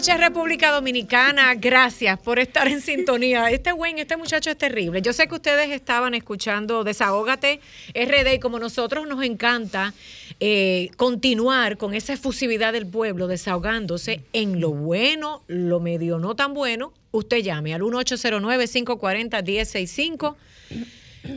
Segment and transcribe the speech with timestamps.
[0.00, 1.54] Noches, República Dominicana.
[1.56, 3.50] Gracias por estar en sintonía.
[3.50, 5.02] Este buen, este muchacho es terrible.
[5.02, 7.60] Yo sé que ustedes estaban escuchando Desahógate
[7.94, 9.92] RD y como nosotros nos encanta
[10.40, 16.54] eh, continuar con esa efusividad del pueblo desahogándose en lo bueno, lo medio no tan
[16.54, 20.34] bueno, usted llame al 1809-540-1065.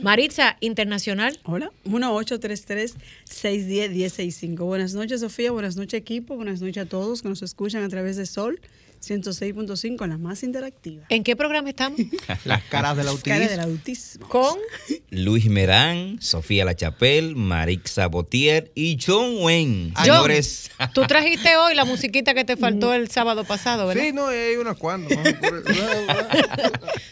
[0.02, 1.38] Maritza Internacional.
[1.44, 4.64] Hola, 1833-610-1065.
[4.64, 5.52] Buenas noches, Sofía.
[5.52, 6.34] Buenas noches, equipo.
[6.36, 8.60] Buenas noches a todos que nos escuchan a través de Sol
[9.08, 11.04] 106.5, la más interactiva.
[11.08, 11.98] ¿En qué programa estamos?
[12.44, 13.32] Las caras del autismo.
[13.34, 14.28] Caras del autismo.
[14.28, 14.58] Con
[15.10, 19.92] Luis Merán, Sofía Lachapel, Marixa Botier y John Wayne.
[19.96, 24.02] John, Señores, tú trajiste hoy la musiquita que te faltó el sábado pasado, ¿verdad?
[24.04, 25.18] Sí, no, hay unas cuantas.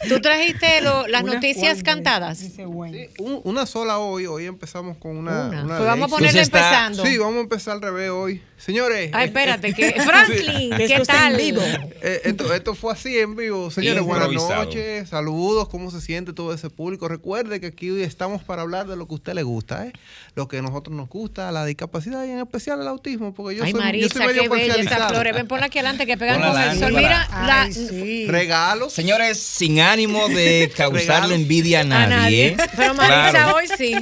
[0.09, 2.41] Tú trajiste lo- las Unas noticias cuantas, cantadas.
[2.41, 3.09] dice Wayne.
[3.17, 4.27] Sí, un- una sola hoy.
[4.27, 5.48] Hoy empezamos con una.
[5.48, 5.63] Una.
[5.63, 7.07] una Pues vamos a está- empezando.
[7.07, 8.43] Sí, vamos a empezar al revés hoy.
[8.65, 9.11] Señores.
[9.13, 11.37] Ay, espérate, que Franklin, ¿qué esto tal?
[11.37, 11.61] vivo.
[12.01, 13.73] eh, esto, esto fue así en vivo.
[13.73, 15.09] Señores, buenas noches.
[15.09, 15.69] Saludos.
[15.69, 17.09] ¿Cómo se siente todo ese público?
[17.09, 19.93] Recuerde que aquí hoy estamos para hablar de lo que a usted le gusta, ¿eh?
[20.37, 23.35] Lo que a nosotros nos gusta, la discapacidad y en especial el autismo.
[23.35, 25.35] Porque yo Ay, soy, yo Marisa, soy medio qué bella esas flores.
[25.35, 26.93] Ven por aquí adelante que pegan Ponla con el sol.
[26.93, 27.01] ponla.
[27.01, 28.27] Mira, la, Ay, sí.
[28.29, 28.93] Regalos.
[28.93, 32.55] señores, sin ánimo de causarle envidia a a nadie.
[32.55, 32.71] nadie.
[32.77, 33.57] Pero Marisa Claro.
[33.57, 33.95] hoy sí.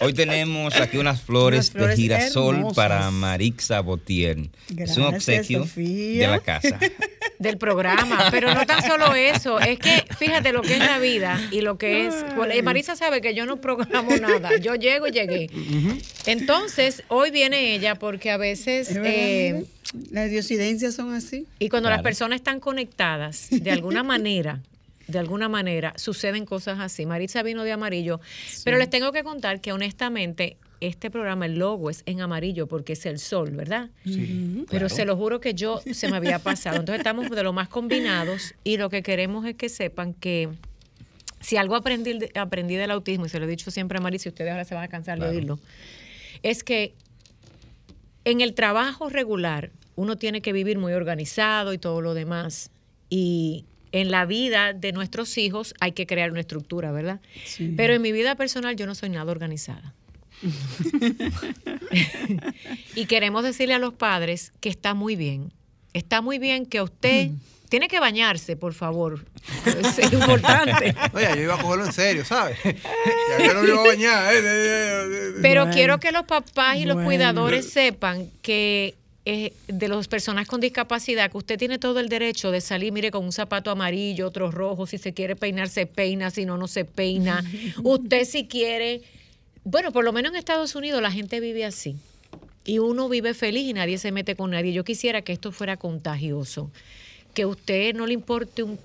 [0.00, 2.76] Hoy tenemos aquí unas flores, Unas flores de girasol hermosas.
[2.76, 4.38] para Marixa Botier.
[4.38, 6.20] es un Gracias, obsequio Sofía.
[6.20, 6.78] de la casa.
[7.38, 11.40] del programa, pero no tan solo eso, es que fíjate lo que es la vida
[11.52, 12.14] y lo que es,
[12.52, 15.48] eh, Marisa sabe que yo no programo nada, yo llego y llegué.
[16.26, 19.64] Entonces, hoy viene ella porque a veces, eh,
[20.10, 21.46] Las diosidencias son así.
[21.60, 24.60] y cuando las personas están conectadas, de alguna manera,
[25.08, 27.06] de alguna manera, suceden cosas así.
[27.06, 28.20] Marisa vino de amarillo,
[28.64, 32.92] pero les tengo que contar que honestamente, este programa, el logo es en amarillo porque
[32.92, 33.90] es el sol, ¿verdad?
[34.04, 34.64] Sí.
[34.70, 36.76] Pero se lo juro que yo se me había pasado.
[36.76, 40.50] Entonces estamos de lo más combinados y lo que queremos es que sepan que
[41.40, 44.30] si algo aprendí, aprendí del autismo, y se lo he dicho siempre a Marisa, y
[44.30, 45.58] ustedes ahora se van a cansar de oírlo,
[46.42, 46.94] es que
[48.24, 52.70] en el trabajo regular uno tiene que vivir muy organizado y todo lo demás.
[53.10, 57.20] Y en la vida de nuestros hijos hay que crear una estructura, ¿verdad?
[57.44, 57.72] Sí.
[57.76, 59.94] Pero en mi vida personal yo no soy nada organizada.
[62.94, 65.52] y queremos decirle a los padres que está muy bien.
[65.92, 67.30] Está muy bien que usted
[67.68, 69.24] tiene que bañarse, por favor.
[69.66, 70.94] Es importante.
[71.12, 72.58] Oye, yo iba a cogerlo en serio, ¿sabes?
[72.64, 74.32] ya yo no me iba a bañar.
[74.34, 75.32] ¿eh?
[75.42, 75.74] Pero Bueno.
[75.74, 77.08] quiero que los papás y los Bueno.
[77.08, 78.94] cuidadores sepan que
[79.30, 83.10] eh, de las personas con discapacidad, que usted tiene todo el derecho de salir, mire,
[83.10, 86.66] con un zapato amarillo, otro rojo, si se quiere peinar, se peina, si no, no
[86.66, 87.44] se peina.
[87.84, 89.02] usted si quiere,
[89.64, 91.96] bueno, por lo menos en Estados Unidos la gente vive así.
[92.64, 94.72] Y uno vive feliz y nadie se mete con nadie.
[94.72, 96.70] Yo quisiera que esto fuera contagioso.
[97.34, 98.78] Que a usted no le importe un,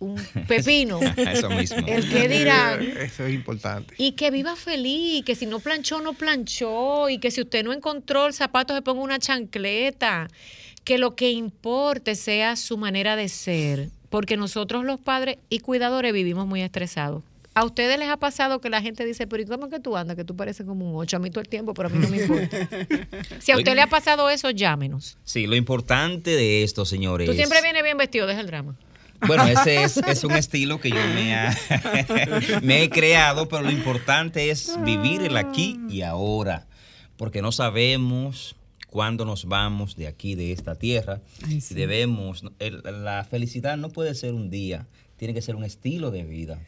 [0.00, 0.16] un
[0.48, 0.98] pepino.
[1.16, 1.76] Eso mismo.
[1.86, 2.82] El que dirán.
[2.82, 3.94] Eso es importante.
[3.98, 7.72] Y que viva feliz, que si no planchó, no planchó, y que si usted no
[7.72, 10.28] encontró el zapato, se ponga una chancleta.
[10.82, 16.12] Que lo que importe sea su manera de ser, porque nosotros los padres y cuidadores
[16.12, 17.22] vivimos muy estresados.
[17.52, 19.96] ¿A ustedes les ha pasado que la gente dice, pero ¿y cómo es que tú
[19.96, 20.16] andas?
[20.16, 21.16] Que tú pareces como un 8.
[21.16, 22.56] A mí todo el tiempo, pero a mí no me importa.
[23.40, 25.18] Si a usted le ha pasado eso, llámenos.
[25.24, 27.28] Sí, lo importante de esto, señores.
[27.28, 28.76] Tú siempre vienes bien vestido, deja el drama.
[29.26, 31.56] Bueno, ese es, es un estilo que yo me, ha-
[32.62, 36.66] me he creado, pero lo importante es vivir el aquí y ahora,
[37.16, 38.56] porque no sabemos
[38.88, 41.20] cuándo nos vamos de aquí, de esta tierra.
[41.46, 41.74] Ay, sí.
[41.74, 44.86] Y debemos, el- la felicidad no puede ser un día,
[45.16, 46.58] tiene que ser un estilo de vida.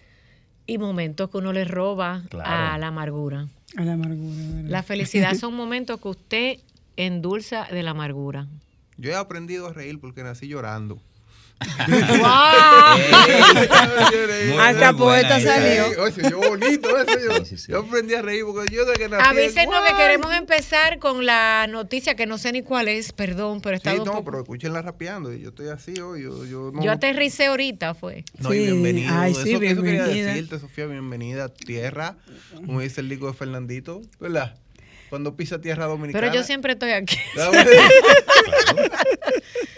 [0.66, 2.49] Y momentos que uno le roba Claro.
[2.75, 3.49] a la amargura.
[3.76, 4.70] A la amargura, ¿verdad?
[4.70, 6.58] La felicidad son momentos que usted
[6.96, 8.46] endulza de la amargura.
[8.99, 11.00] Yo he aprendido a reír porque nací llorando.
[14.61, 15.88] Hasta poeta salió.
[15.91, 17.19] Sí, oye, yo bonito eso.
[17.19, 17.73] Yo, Sí, sí, sí.
[17.73, 19.25] yo aprendí a reír porque yo de que nací.
[19.26, 19.97] Avísenos que ¡guau!
[19.97, 23.93] queremos empezar con la noticia que no sé ni cuál es, perdón, pero Sí, está
[23.93, 24.25] un no, poco...
[24.25, 25.32] pero escúchenla rapeando.
[25.32, 26.23] y Yo estoy así hoy.
[26.23, 28.25] Yo, yo, no, Yo aterricé ahorita, fue.
[28.38, 29.12] No, y Sí, bienvenido.
[29.14, 30.26] ay, eso, sí, eso quería bienvenida.
[30.29, 32.17] decirte, Sofía, bienvenida a tierra.
[32.55, 34.55] Como dice el disco de Fernandito, ¿verdad?
[35.12, 36.23] Cuando pisa tierra dominicana.
[36.25, 37.19] Pero yo siempre estoy aquí.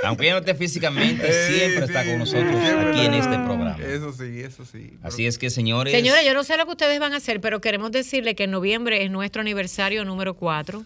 [0.05, 3.77] Aunque ella no esté físicamente, Eh, siempre está con nosotros siempre aquí en este programa.
[3.85, 4.93] Eso sí, eso sí.
[5.03, 5.93] Así es que, señores.
[5.93, 8.53] Señores, yo no sé lo que ustedes van a hacer, pero queremos decirle que en
[8.53, 10.85] noviembre es nuestro aniversario número 4.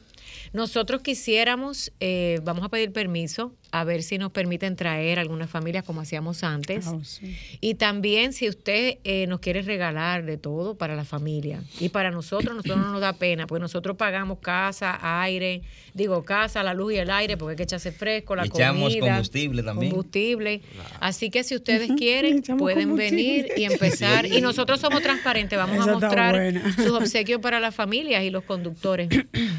[0.52, 5.84] Nosotros quisiéramos, eh, vamos a pedir permiso, a ver si nos permiten traer algunas familias
[5.84, 6.86] como hacíamos antes.
[6.86, 7.36] Ah, sí.
[7.60, 11.62] Y también si usted eh, nos quiere regalar de todo para la familia.
[11.78, 15.62] Y para nosotros, nosotros no nos da pena, porque nosotros pagamos casa, aire,
[15.92, 19.08] digo casa, la luz y el aire, porque hay que echarse fresco, la echamos comida.
[19.08, 19.92] combustible también.
[19.92, 20.62] Combustible.
[21.00, 24.26] Así que si ustedes quieren, pueden venir y empezar.
[24.26, 28.44] Y nosotros somos transparentes, vamos Esa a mostrar sus obsequios para las familias y los
[28.44, 29.08] conductores.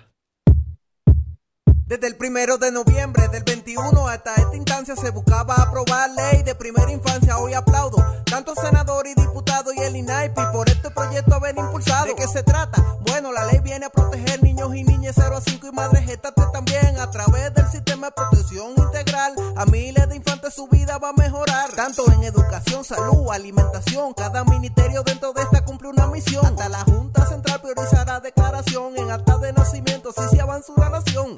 [1.88, 6.56] Desde el primero de noviembre del 21 hasta esta instancia se buscaba aprobar ley de
[6.56, 7.38] primera infancia.
[7.38, 12.06] Hoy aplaudo tanto senador y diputado y el INAIPI por este proyecto haber impulsado.
[12.06, 12.98] ¿De qué se trata?
[13.02, 16.52] Bueno, la ley viene a proteger niños y niñas 0 a 5 y madres gestantes
[16.52, 19.36] también a través del sistema de protección integral.
[19.56, 21.72] A miles de infantes su vida va a mejorar.
[21.74, 24.14] Tanto en educación, salud, alimentación.
[24.16, 26.46] Cada ministerio dentro de esta cumple una misión.
[26.46, 31.36] Hasta la Junta Central priorizará declaración en acta de nacimiento si se avanza una nación.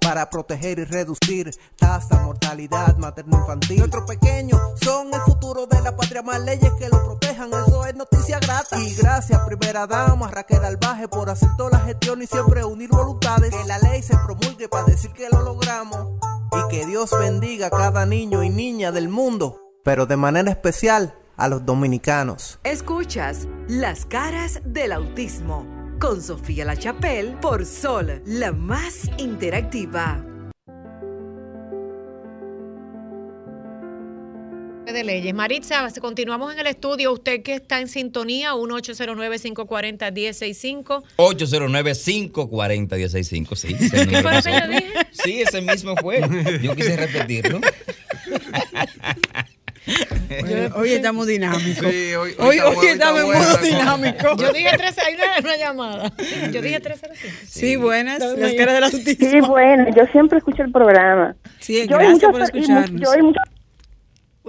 [0.00, 3.78] Para proteger y reducir tasa, mortalidad materno-infantil.
[3.78, 6.22] Nuestros pequeños son el futuro de la patria.
[6.22, 8.80] Más leyes que lo protejan, eso es noticia grata.
[8.80, 13.50] Y gracias, primera dama Raquel Albaje, por hacer toda la gestión y siempre unir voluntades.
[13.50, 16.20] Que la ley se promulgue para decir que lo logramos.
[16.52, 21.12] Y que Dios bendiga a cada niño y niña del mundo, pero de manera especial
[21.36, 22.60] a los dominicanos.
[22.62, 30.24] Escuchas Las caras del autismo con Sofía La Chapelle por Sol, la más interactiva.
[34.90, 35.32] de leyes.
[35.32, 37.12] Maritza, continuamos en el estudio.
[37.12, 41.04] Usted que está en sintonía, 1-809-540-1065.
[41.16, 43.56] 809-540-1065.
[43.56, 44.82] Sí, ese ¿Qué número fue lo que yo nosotros.
[44.82, 44.92] dije?
[45.12, 46.20] Sí, ese mismo fue.
[46.60, 47.60] Yo quise repetirlo.
[49.86, 51.86] Hoy, hoy estamos dinámicos.
[51.86, 54.36] Sí, hoy- hoy hoy, está hoy bueno, estamos en modo dinámico.
[54.36, 56.12] Yo dije tres, hay una, una llamada.
[56.52, 57.36] Yo dije 305.
[57.46, 58.20] Sí, buenas.
[58.20, 59.30] Las caras del autismo.
[59.30, 61.34] Sí, bueno, yo siempre escucho el programa.
[61.58, 63.00] Sí, Yo oí gracias muchas- por y escucharnos.
[63.00, 63.48] yo oí muchas-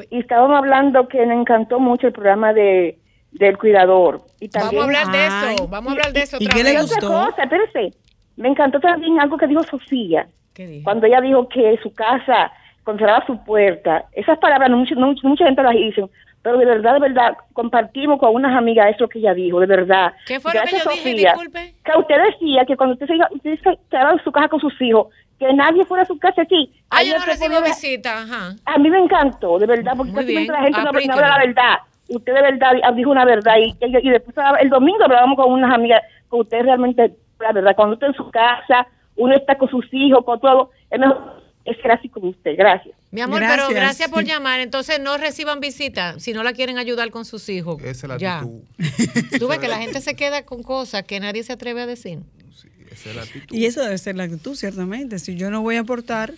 [0.10, 2.98] y estábamos hablando que me encantó mucho el programa de
[3.32, 4.22] del cuidador.
[4.42, 5.56] Y también, Vamos a hablar de Ay.
[5.56, 5.68] eso.
[5.70, 6.84] Vamos a hablar de eso ¿Y otra qué le Y vez.
[6.84, 7.26] otra gustó?
[7.32, 7.98] cosa, espérese.
[8.36, 10.28] Me encantó también algo que dijo Sofía.
[10.54, 10.84] ¿Qué dijo?
[10.84, 12.52] Cuando ella dijo que su casa
[12.84, 14.06] conservaba su puerta.
[14.14, 16.04] Esas palabras no mucha, no mucha- gente las dice.
[16.44, 20.14] Pero de verdad, de verdad, compartimos con unas amigas eso que ella dijo, de verdad.
[20.26, 21.10] ¿Qué fue lo que Gracias, yo dije?
[21.12, 21.32] Sofía.
[21.34, 21.76] Disculpe.
[21.84, 24.60] Que usted decía que cuando usted se iba, usted se quedaba en su casa con
[24.60, 25.08] sus hijos,
[25.38, 26.74] que nadie fuera a su casa aquí.
[26.90, 28.56] Ah, yo no se recibo podía- visita, ajá.
[28.66, 31.78] a mí me encantó, de verdad, porque casi la gente no, habla la verdad.
[32.10, 35.74] Usted de verdad dijo una verdad y, y, y después el domingo hablábamos con unas
[35.74, 39.86] amigas, con usted realmente, la verdad, cuando usted en su casa, uno está con sus
[39.94, 42.56] hijos, con todo, es mejor es así como usted.
[42.58, 42.96] Gracias.
[43.12, 44.10] Mi amor, pero Gracias.
[44.10, 44.60] por llamar.
[44.62, 47.82] Entonces no reciban visita si no la quieren ayudar con sus hijos.
[47.84, 48.40] Esa es la Ya.
[48.40, 48.62] actitud.
[49.40, 52.20] Tú ves que la gente se queda con cosas que nadie se atreve a decir.
[52.56, 53.56] Sí, esa es la actitud.
[53.56, 55.20] Y eso debe ser la actitud, ciertamente.
[55.20, 56.34] Si yo no voy a aportar,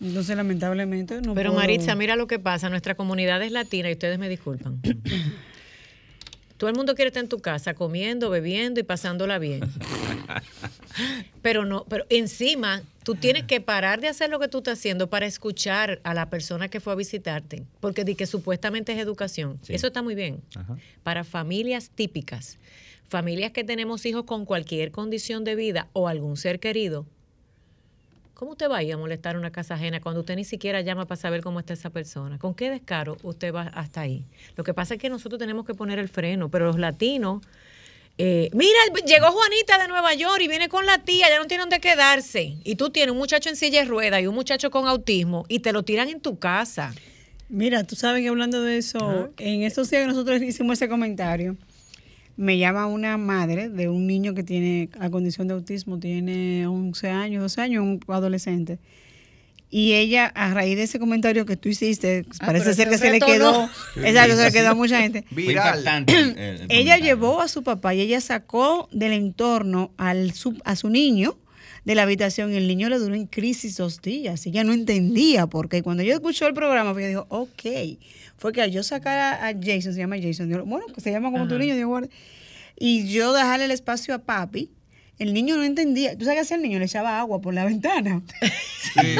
[0.00, 2.68] entonces lamentablemente no Pero puedo- Maritza, mira lo que pasa.
[2.70, 4.80] Nuestra comunidad es latina y ustedes me disculpan.
[6.56, 9.60] Todo el mundo quiere estar en tu casa comiendo, bebiendo y pasándola bien.
[11.42, 15.08] Pero no, pero encima tú tienes que parar de hacer lo que tú estás haciendo
[15.08, 19.60] para escuchar a la persona que fue a visitarte, porque di que supuestamente es educación.
[19.62, 19.74] Sí.
[19.74, 20.42] Eso está muy bien.
[20.56, 20.76] Ajá.
[21.02, 22.58] Para familias típicas,
[23.08, 27.06] familias que tenemos hijos con cualquier condición de vida o algún ser querido,
[28.36, 30.82] ¿Cómo usted va a ir a molestar a una casa ajena cuando usted ni siquiera
[30.82, 32.38] llama para saber cómo está esa persona?
[32.38, 34.26] ¿Con qué descaro usted va hasta ahí?
[34.56, 37.40] Lo que pasa es que nosotros tenemos que poner el freno, pero los latinos...
[38.18, 41.62] eh, mira, llegó Juanita de Nueva York y viene con la tía, ya no tiene
[41.62, 42.58] dónde quedarse.
[42.62, 45.60] Y tú tienes un muchacho en silla de ruedas y un muchacho con autismo y
[45.60, 46.94] te lo tiran en tu casa.
[47.48, 51.56] Mira, tú sabes que hablando de eso, en estos días que nosotros hicimos ese comentario,
[52.36, 57.08] me llama una madre de un niño que tiene la condición de autismo, tiene 11
[57.10, 58.78] años, 12 años, un adolescente.
[59.68, 63.10] Y ella, a raíz de ese comentario que tú hiciste, parece pero ser que se
[63.10, 63.52] le quedó,
[63.96, 64.04] no.
[64.04, 65.24] exacto, se le quedó a mucha gente.
[65.32, 65.82] Viral.
[66.68, 71.36] Ella llevó a su papá y ella sacó del entorno al su- a su niño
[71.86, 74.44] de la habitación y el niño le duró en crisis dos días.
[74.44, 75.82] Y ella no entendía por qué.
[75.82, 77.98] Cuando yo escuchó el programa, ella dijo, ok.
[78.36, 81.30] Fue que al yo sacar a, Jason, se llama Jason, digo, bueno, que se llama
[81.30, 82.08] como tu niño, digo, "Guarda".
[82.76, 84.68] y yo dejarle el espacio a papi,
[85.18, 86.18] el niño no entendía.
[86.18, 86.78] ¿Tú sabes qué hacía el niño?
[86.78, 88.20] Le echaba agua por la ventana.
[88.92, 89.16] Sí.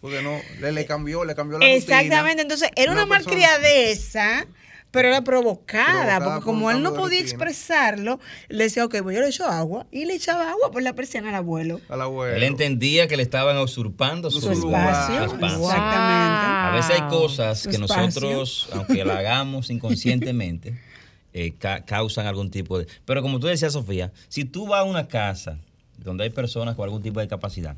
[0.00, 1.76] Porque no, le, le cambió, le cambió la rutina.
[1.76, 4.46] Exactamente, entonces era una, Una persona- malcriadeza,
[4.90, 5.84] pero era provocada,
[6.16, 7.20] Provocada porque por como él no podía rutina.
[7.22, 10.94] expresarlo, le decía, ok, pues yo le echo agua, y le echaba agua por la
[10.94, 11.80] persiana al abuelo.
[11.88, 12.36] Al abuelo.
[12.36, 15.28] Él entendía que le estaban usurpando su, Su espacio.
[15.28, 15.58] su espacio.
[15.58, 15.70] Wow.
[15.70, 16.46] Exactamente.
[16.46, 20.78] A veces hay cosas que nosotros, aunque la hagamos inconscientemente,
[21.32, 22.86] eh, ca- causan algún tipo de...
[23.04, 25.58] Pero como tú decías, Sofía, si tú vas a una casa
[25.98, 27.76] donde hay personas con algún tipo de discapacidad,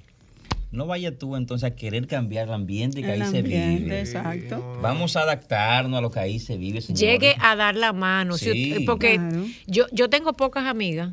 [0.70, 4.00] no vayas tú entonces a querer cambiar el ambiente que El ahí se ambiente, vive.
[4.00, 4.78] exacto.
[4.80, 6.80] Vamos a adaptarnos a lo que ahí se vive.
[6.80, 8.38] Llegue a dar la mano.
[8.38, 8.82] Sí.
[8.86, 9.44] porque Claro.
[9.66, 11.10] yo, yo tengo pocas amigas.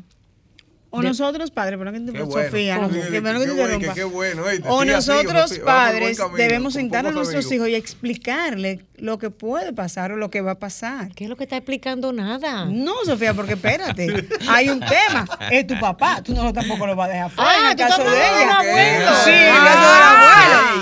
[0.92, 2.44] O nosotros, padres, perdón que te bueno.
[2.48, 3.94] Sofía, no, que perdón que te interrumpa.
[3.94, 7.52] qué bueno, O nosotros, padres, camino, debemos con sentar a nuestros amigos.
[7.54, 11.12] hijos y explicarle lo que puede pasar o lo que va a pasar.
[11.14, 12.64] ¿Qué es lo que está explicando nada?
[12.66, 17.08] No, Sofía, porque espérate, hay un tema, es tu papá, tú no tampoco lo vas
[17.08, 18.58] a dejar fuera Ah, en el caso de ella.
[19.24, 19.64] Sí, en el Ah.
[19.64, 20.02] caso del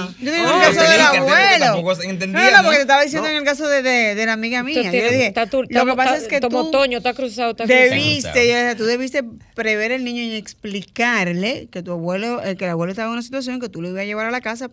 [0.00, 0.14] abuelo.
[0.20, 1.64] Yo digo en el Oh, caso del abuelo.
[1.66, 4.62] tampoco entendía, No, porque te estaba diciendo en el caso de, de, de la amiga
[4.62, 4.82] mía.
[4.82, 5.34] Yo le dije,
[5.68, 7.90] lo que pasa es que como tú Toño, está cruzado, está cruzado.
[7.90, 9.22] debiste, tú debiste
[9.54, 13.22] prever el niño y explicarle que tu abuelo, eh, que el abuelo estaba en una
[13.22, 14.70] situación que tú lo ibas a llevar a la casa.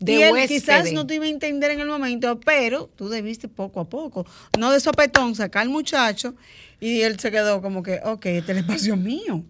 [0.00, 0.56] De y él huésped.
[0.56, 4.26] quizás no te iba a entender en el momento, pero tú debiste poco a poco,
[4.58, 6.34] no de sopetón, sacar al muchacho
[6.80, 9.44] y él se quedó como que, ok, este es el espacio mío.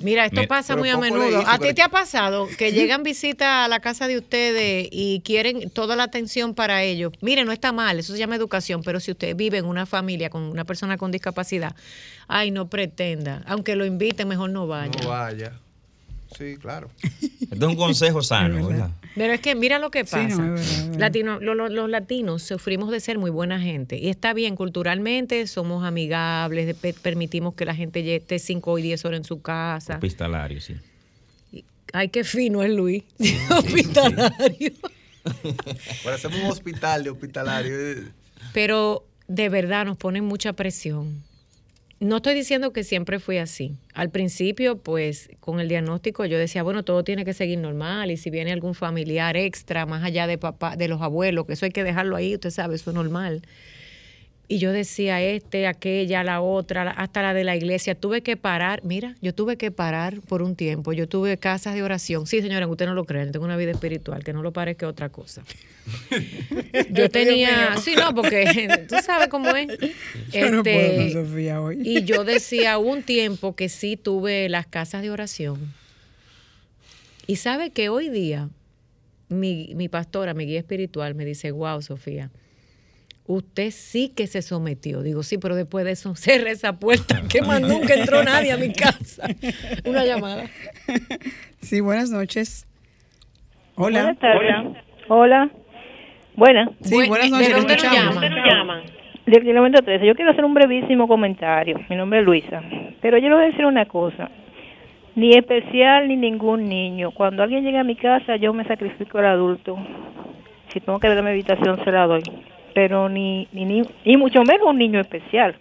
[0.00, 1.28] Mira, esto Mira, pasa muy a menudo.
[1.28, 5.20] hizo, ¿A ti te ha pasado que llegan visitas a la casa de ustedes y
[5.24, 7.12] quieren toda la atención para ellos?
[7.20, 10.30] Mire, no está mal, eso se llama educación, pero si usted vive en una familia
[10.30, 11.74] con una persona con discapacidad,
[12.26, 13.42] ay, no pretenda.
[13.46, 14.92] Aunque lo inviten, mejor no vaya.
[15.02, 15.52] No vaya.
[16.36, 16.90] Sí, claro.
[17.50, 18.90] Es un consejo sano, ¿verdad?
[19.18, 20.28] Pero es que mira lo que Sí, pasa.
[20.28, 20.98] no, es verdad, es verdad.
[21.00, 23.98] Latino- lo- lo- los latinos sufrimos de ser muy buena gente.
[23.98, 29.04] Y está bien, culturalmente somos amigables, permitimos que la gente llegue- esté 5 y 10
[29.04, 29.94] horas en su casa.
[29.94, 30.74] Hospitalario, sí.
[31.92, 33.02] Ay, qué fino es Luis.
[33.50, 34.72] Hospitalario.
[36.04, 37.74] Parecemos un hospital de hospitalario.
[38.52, 41.22] Pero de verdad nos ponen mucha presión.
[42.00, 43.74] No estoy diciendo que siempre fui así.
[43.92, 48.16] Al principio, pues, con el diagnóstico yo decía, bueno, todo tiene que seguir normal y
[48.16, 51.72] si viene algún familiar extra, más allá de papá, de los abuelos, que eso hay
[51.72, 53.42] que dejarlo ahí, usted sabe, eso es normal.
[54.50, 57.94] Y yo decía, este, aquella, la otra, hasta la de la iglesia.
[57.94, 60.94] Tuve que parar, mira, yo tuve que parar por un tiempo.
[60.94, 62.26] Yo tuve casas de oración.
[62.26, 65.10] Sí, señora, usted no lo creen, tengo una vida espiritual, que no lo parezca otra
[65.10, 65.44] cosa.
[66.90, 69.68] Yo tenía, sí, no, porque tú sabes cómo es.
[70.32, 71.80] Yo no puedo con Este, Sofía hoy.
[71.82, 75.72] y yo decía, hubo un tiempo que sí tuve las casas de oración.
[77.26, 78.48] Y sabe que hoy día
[79.28, 82.30] mi, mi pastora, mi guía espiritual, me dice, wow, Sofía,
[83.28, 85.02] usted sí que se sometió.
[85.02, 88.56] Digo, sí, pero después de eso cerré esa puerta, que más nunca entró nadie a
[88.56, 89.28] mi casa.
[89.84, 90.46] Una llamada.
[91.60, 92.66] Sí, buenas noches.
[93.76, 94.02] Hola.
[94.02, 94.82] Buenas tardes.
[95.08, 95.50] Hola.
[96.34, 96.70] Buenas.
[96.82, 97.48] Sí, Bue- buenas ¿de noches.
[97.48, 98.14] le dónde nos escuchamos.
[98.46, 98.82] llaman?
[99.26, 100.06] Del kilómetro 13.
[100.06, 101.78] Yo quiero hacer un brevísimo comentario.
[101.90, 102.62] Mi nombre es Luisa.
[103.02, 104.30] Pero yo le voy a decir una cosa.
[105.16, 107.10] Ni especial ni ningún niño.
[107.10, 109.76] Cuando alguien llega a mi casa, yo me sacrifico al adulto.
[110.72, 112.22] Si tengo que dar mi habitación, se la doy.
[112.78, 115.58] Pero ni, ni, ni, ni mucho menos un niño especial.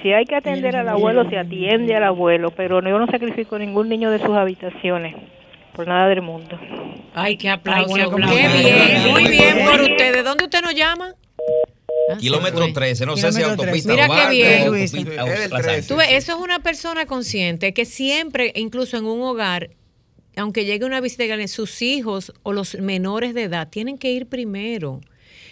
[0.00, 3.90] Si hay que atender al abuelo, se atiende al abuelo, pero yo no sacrifico ningún
[3.90, 5.14] niño de sus habitaciones,
[5.74, 6.58] por nada del mundo.
[7.12, 7.94] Ay, qué aplauso.
[7.94, 10.24] Ay, qué bien, muy bien por ustedes.
[10.24, 11.14] ¿Dónde usted nos llama?
[12.18, 14.08] Kilómetro 13, no sé si Kilómetro autopista 13.
[14.08, 15.86] Mira qué bien.
[15.86, 19.68] Tú ves, eso es una persona consciente que siempre, incluso en un hogar,
[20.38, 25.02] aunque llegue una visita, sus hijos o los menores de edad tienen que ir primero.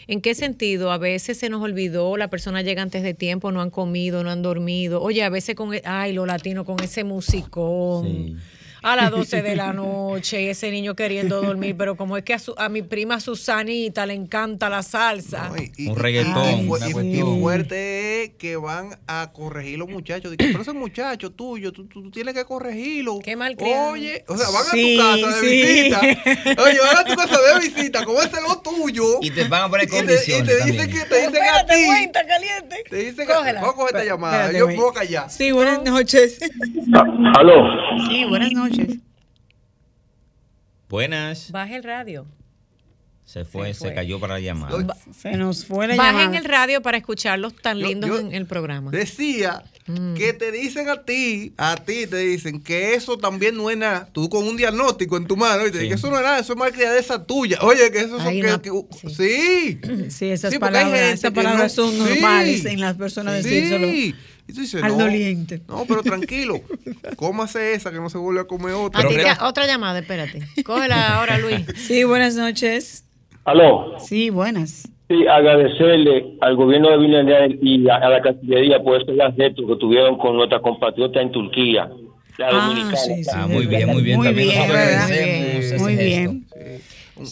[0.08, 0.92] ¿En qué sentido?
[0.92, 4.30] A veces se nos olvidó, la persona llega antes de tiempo, no han comido, no
[4.30, 5.02] han dormido.
[5.02, 8.40] Oye, a veces con, e- ay, los latinos con ese musicón.
[8.88, 12.34] A las 12 de la noche y ese niño queriendo dormir, pero como es que
[12.34, 15.50] a, su- a mi prima Susanita le encanta la salsa.
[15.78, 20.30] Un reggaetón, Y, fu- una y- y fuerte es que van a corregir los muchachos.
[20.30, 23.18] Dicen, pero ese muchacho tuyo, tú, tú- tú tienes que corregirlo.
[23.24, 23.90] Qué malcriado.
[23.92, 25.62] Oye, o sea, van Sí, a tu casa de sí.
[25.62, 26.00] visita.
[26.62, 29.04] Oye, van a tu casa de visita, como es lo tuyo.
[29.20, 31.66] Y te van a poner Y te- y condiciones te dicen que te dicen a
[31.66, 31.74] ti.
[32.04, 32.84] está caliente.
[32.88, 34.46] Te dicen que vamos a coger esta llamada.
[34.46, 35.30] espérate, Yo a callar.
[35.30, 36.38] Sí, buenas noches.
[37.36, 37.64] Aló.
[38.08, 38.75] Sí, buenas noches.
[40.88, 41.50] Buenas.
[41.50, 42.26] Baje el radio.
[43.24, 44.96] Se fue, Se cayó para la llamada.
[45.12, 46.38] Se nos fue la Bajen llamada.
[46.38, 48.92] el radio para escucharlos tan Yo- lindos yo en el programa.
[48.92, 50.14] Decía Mm.
[50.14, 54.08] que te dicen a ti, a ti te dicen que eso también no es nada.
[54.12, 56.38] Tú con un diagnóstico en tu mano y te dicen que eso no es nada,
[56.38, 57.58] eso es malcriadeza tuya.
[57.62, 58.70] Oye, que eso son que, una- que-
[59.12, 59.80] sí.
[60.08, 61.98] Sí, esas Sí, palabras, gente esas que palabras no- son sí.
[61.98, 64.14] normales en las personas Sí.
[64.46, 65.60] Decírselo Y tú dices, al no, doliente.
[65.68, 66.60] No, pero tranquilo.
[67.16, 69.00] Cómase esa que no se vuelve a comer otra.
[69.02, 70.42] A ti te- otra llamada, espérate.
[70.64, 71.60] Cógela ahora, Luis.
[71.76, 73.04] Sí, buenas noches.
[73.44, 73.96] Aló.
[74.00, 74.88] Sí, buenas.
[75.08, 79.64] Sí, agradecerle al gobierno de Villarreal y a, a la Cancillería por ese gran gesto
[79.66, 81.88] que tuvieron con nuestra compatriota en Turquía,
[82.38, 82.96] la dominicana.
[83.32, 84.16] Ah, muy bien, muy bien.
[84.16, 86.32] Muy También bien, agradecemos ese Muy gesto.
[86.32, 86.46] bien.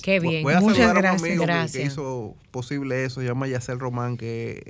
[0.03, 0.43] Qué bien.
[0.43, 1.23] Voy a Muchas saludar a un gracias.
[1.23, 1.93] amigo que- que, Gracias.
[1.93, 3.21] hizo posible eso.
[3.21, 4.63] Se llama Yacel Román, que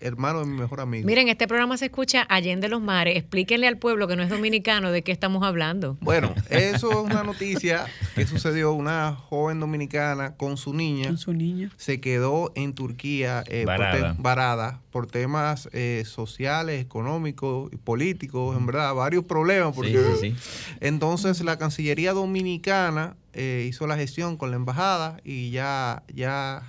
[0.00, 1.06] es hermano de mi mejor amigo.
[1.06, 3.16] Miren, este programa se escucha Allende los Mares.
[3.16, 5.98] Explíquenle al pueblo que no es dominicano de qué estamos hablando.
[6.00, 8.72] Bueno, eso es una noticia que sucedió.
[8.72, 11.06] Una joven dominicana con su niña.
[11.08, 11.70] Con su niña.
[11.76, 14.14] Se quedó en Turquía eh, por Varada.
[14.16, 19.74] te- varada por temas eh, sociales, económicos y políticos, en verdad, varios problemas.
[19.74, 25.50] Porque, Sí, sí, Entonces la Cancillería Dominicana eh, hizo la gestión con la embajada y
[25.50, 26.62] ya, ya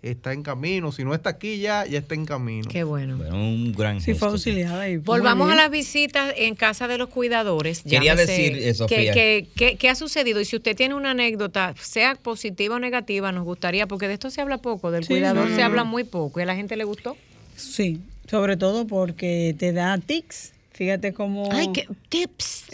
[0.00, 0.92] está en camino.
[0.92, 2.68] Si no está aquí ya, ya está en camino.
[2.70, 3.16] Qué bueno.
[3.34, 4.50] un gran Sí, fue gesto.
[4.88, 7.82] Y Volvamos a las visitas en casa de los cuidadores.
[7.82, 9.12] Quería Llámese- decir, ¿qué- Sofía.
[9.12, 10.40] qué- qué ha sucedido?
[10.40, 14.30] Y si usted tiene una anécdota, sea positiva o negativa, nos gustaría, porque de esto
[14.30, 15.66] se habla poco, del Sí, cuidador no, no, se no.
[15.66, 17.16] habla muy poco y a la gente le gustó.
[17.56, 20.52] Sí, sobre todo porque te da tics.
[20.78, 21.48] Fíjate cómo.
[21.52, 22.66] Ay, qué tips.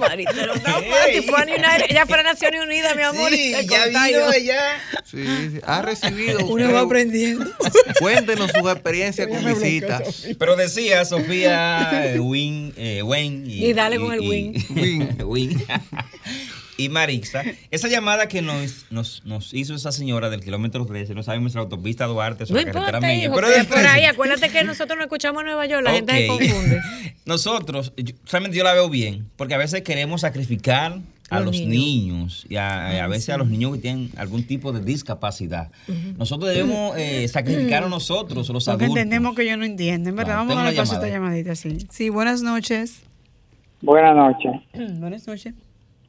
[0.00, 1.22] Marita, no fácil.
[1.24, 3.30] Fue a United- ella fue a Naciones Unidas, mi amor.
[3.30, 4.18] Sí, el ya contagio.
[4.20, 4.80] vino ella.
[5.04, 5.60] Sí, sí.
[5.66, 6.46] Ha recibido.
[6.46, 7.44] Uno va aprendiendo.
[8.00, 10.24] Cuéntenos sus experiencias con visitas.
[10.38, 14.54] Pero decía Sofía, eh, Win, eh, Wayne y, Y dale con el win.
[15.26, 15.62] Win.
[16.76, 21.22] Y Marixa, esa llamada que nos, nos, nos hizo esa señora del kilómetro 13, no
[21.22, 23.88] sabemos la autopista Duarte, No sobre la carretera Mella, hijo, pero del por 13.
[23.88, 26.80] ahí, acuérdate que nosotros no escuchamos en Nueva York, la gente se confunde.
[27.26, 30.98] Nosotros, yo- realmente yo la veo bien, porque a veces queremos sacrificar
[31.30, 31.70] a Los los, niños.
[31.70, 32.46] niños.
[32.50, 33.32] y a, Ah, a veces sí.
[33.32, 35.70] a los niños que tienen algún tipo de discapacidad.
[36.18, 38.96] Nosotros debemos eh, sacrificar a nosotros, los Porque adultos.
[39.02, 40.34] entendemos que ellos no entienden, ¿verdad?
[40.34, 41.36] No, Vamos a ver paso esta llamada.
[41.36, 41.86] llamadita, sí.
[41.90, 43.00] Sí, buenas noches.
[43.80, 44.52] Buenas noches.
[45.00, 45.54] buenas noches.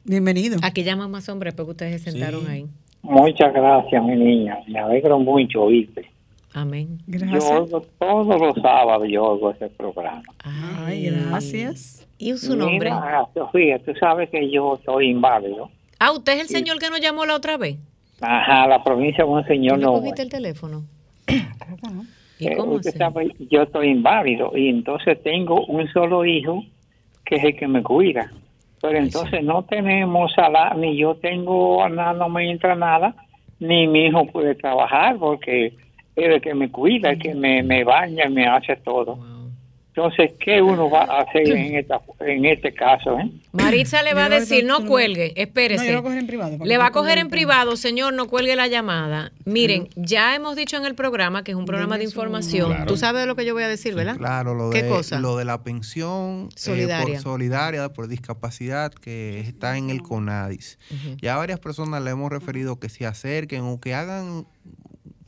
[0.06, 0.58] Bienvenido.
[0.62, 2.66] Aquí llaman más hombres porque ustedes se sentaron ahí.
[3.02, 4.56] Muchas gracias, mi niña.
[4.68, 6.08] Me alegro mucho oírte.
[6.54, 6.98] Amén.
[7.06, 10.22] Yo oigo todos los sábados, yo oigo ese programa.
[10.42, 12.06] Ay, gracias.
[12.18, 12.90] ¿Y su nombre?
[12.90, 15.70] Mira, Sofía, tú sabes que yo soy inválido.
[15.98, 17.76] Ah, ¿usted es el señor que nos llamó la otra vez?
[18.20, 19.92] Ajá, la provincia de Monseñor ¿Tú le no.
[19.94, 20.84] cogiste el teléfono?
[22.38, 26.62] ¿Y Eh, cómo usted sabe, yo estoy inválido y entonces tengo un solo hijo
[27.24, 28.30] que es el que me cuida.
[28.86, 33.14] Pero entonces no tenemos salario, ni yo tengo nada, no me entra nada,
[33.58, 35.74] ni mi hijo puede trabajar porque es
[36.14, 39.18] el que me cuida, el que me, me baña, me hace todo.
[39.96, 43.18] Entonces, ¿qué uno va a hacer en, esta, en este caso?
[43.18, 43.30] Eh?
[43.52, 45.90] Maritza le va a decir, no- cuelgue, espérese.
[45.90, 49.32] No, en privado, Le va a coger en privado, señor, no cuelgue la llamada.
[49.46, 52.72] Miren, ya hemos dicho en el programa que es un programa de información.
[52.72, 52.86] Claro.
[52.86, 54.18] Tú sabes de lo que yo voy a decir, ¿verdad?
[54.18, 55.18] Claro, lo ¿Qué de, cosa?
[55.18, 57.14] lo de la pensión eh, Solidaria.
[57.14, 60.78] por solidaria por discapacidad que está en el CONADIS.
[60.90, 61.16] Ujú.
[61.22, 64.46] Ya a varias personas le hemos referido que se acerquen o que hagan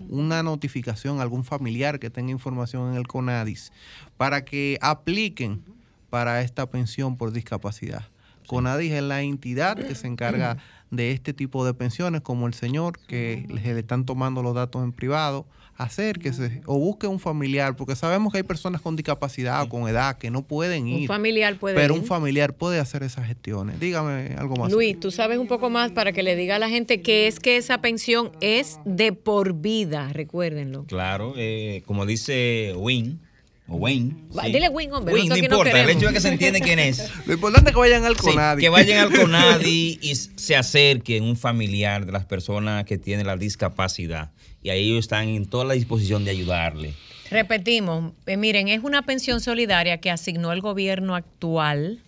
[0.09, 3.73] una notificación a algún familiar que tenga información en el CONADIS
[4.17, 5.63] para que apliquen
[6.11, 8.05] para esta pensión por discapacidad.
[8.47, 10.57] CONADIS es la entidad que se encarga
[10.91, 14.93] de este tipo de pensiones, como el señor que le están tomando los datos en
[14.93, 15.47] privado,
[15.79, 20.19] acérquese o busque un familiar, porque sabemos que hay personas con discapacidad o con edad
[20.19, 21.03] que no pueden ir.
[21.03, 22.01] Un familiar puede pero ir.
[22.01, 23.79] un familiar puede hacer esas gestiones.
[23.79, 24.73] Dígame algo más.
[24.73, 27.39] Luis, tú sabes un poco más para que le diga a la gente que es
[27.39, 30.85] que esa pensión es de por vida, recuérdenlo.
[30.87, 33.21] Claro, eh, como dice Win,
[33.69, 34.15] o Wayne.
[34.33, 34.53] Sí.
[34.53, 35.15] Dile Win, hombre.
[35.15, 35.97] Win, no importa, el queremos.
[36.03, 37.11] hecho es que se entiende quién es.
[37.27, 38.63] Lo importante es que vayan al Sí, CONADI.
[38.63, 43.37] que vayan al CONADI y se acerquen un familiar de las personas que tienen la
[43.37, 44.31] discapacidad.
[44.63, 46.95] Y ahí ellos están en toda la disposición de ayudarle.
[47.31, 52.01] Repetimos, eh, miren, es una pensión solidaria que asignó el gobierno actual,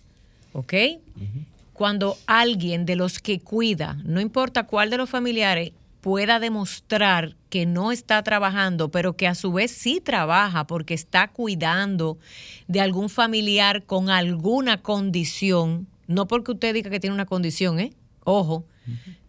[0.53, 0.73] ¿ok?
[1.73, 5.71] Cuando alguien de los que cuida, no importa cuál de los familiares,
[6.01, 11.27] pueda demostrar que no está trabajando, pero que a su vez sí trabaja porque está
[11.27, 12.17] cuidando
[12.67, 17.91] de algún familiar con alguna condición, no porque usted diga que tiene una condición, ¿eh?
[18.23, 18.65] Ojo,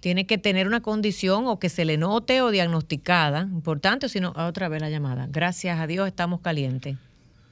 [0.00, 4.20] tiene que tener una condición o que se le note o diagnosticada, importante, o si
[4.20, 5.26] no, ah, otra vez la llamada.
[5.30, 6.96] Gracias a Dios estamos calientes.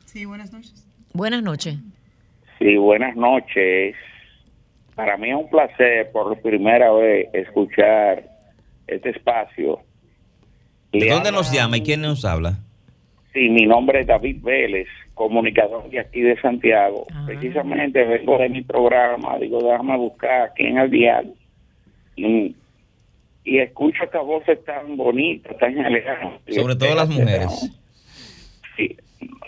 [0.06, 0.86] Sí, buenas noches.
[1.12, 1.76] Buenas noches.
[2.58, 3.94] Sí, buenas noches.
[4.94, 8.39] Para mí es un placer por primera vez escuchar
[8.94, 9.80] este espacio.
[10.92, 12.58] ¿De Le dónde habla- nos llama y quién nos habla?
[13.32, 17.06] Sí, mi nombre es David Vélez, comunicador de aquí de Santiago.
[17.26, 21.32] Precisamente vengo de mi programa, digo, déjame buscar aquí en el diario.
[22.16, 22.56] Y,
[23.44, 26.54] y escucho estas voces tan bonitas, tan elegantes.
[26.56, 27.70] Sobre todo las mujeres.
[28.76, 28.96] Sí,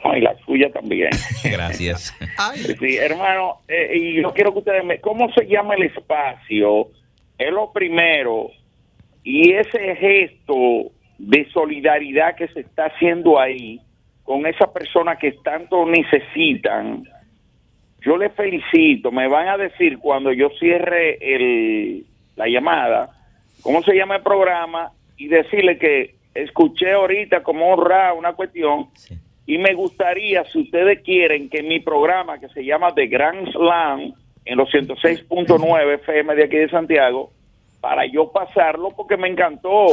[0.04, 1.10] no, y la suya también.
[1.44, 2.14] Gracias.
[2.78, 5.00] Sí, hermano, eh, y yo quiero que ustedes me...
[5.00, 6.88] ¿Cómo se llama el espacio?
[7.36, 8.48] Es lo primero.
[9.22, 13.80] Y ese gesto de solidaridad que se está haciendo ahí
[14.24, 17.04] con esas personas que tanto necesitan,
[18.00, 19.12] yo les felicito.
[19.12, 22.04] Me van a decir cuando yo cierre el,
[22.36, 23.10] la llamada,
[23.62, 28.88] cómo se llama el programa y decirle que escuché ahorita como un ra, una cuestión
[29.46, 34.14] y me gustaría, si ustedes quieren, que mi programa que se llama The Grand Slam
[34.44, 37.32] en los 106.9 FM de aquí de Santiago,
[37.82, 39.86] para yo pasarlo porque me encantó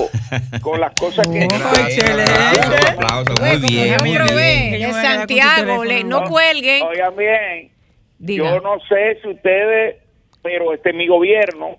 [0.62, 1.44] con las cosas que...
[2.88, 6.84] Aplauso, muy bien, muy Santiago, le- no cuelguen.
[6.84, 7.72] Oigan bien,
[8.20, 8.52] Diga.
[8.52, 9.96] yo no sé si ustedes,
[10.44, 11.78] pero este es mi gobierno.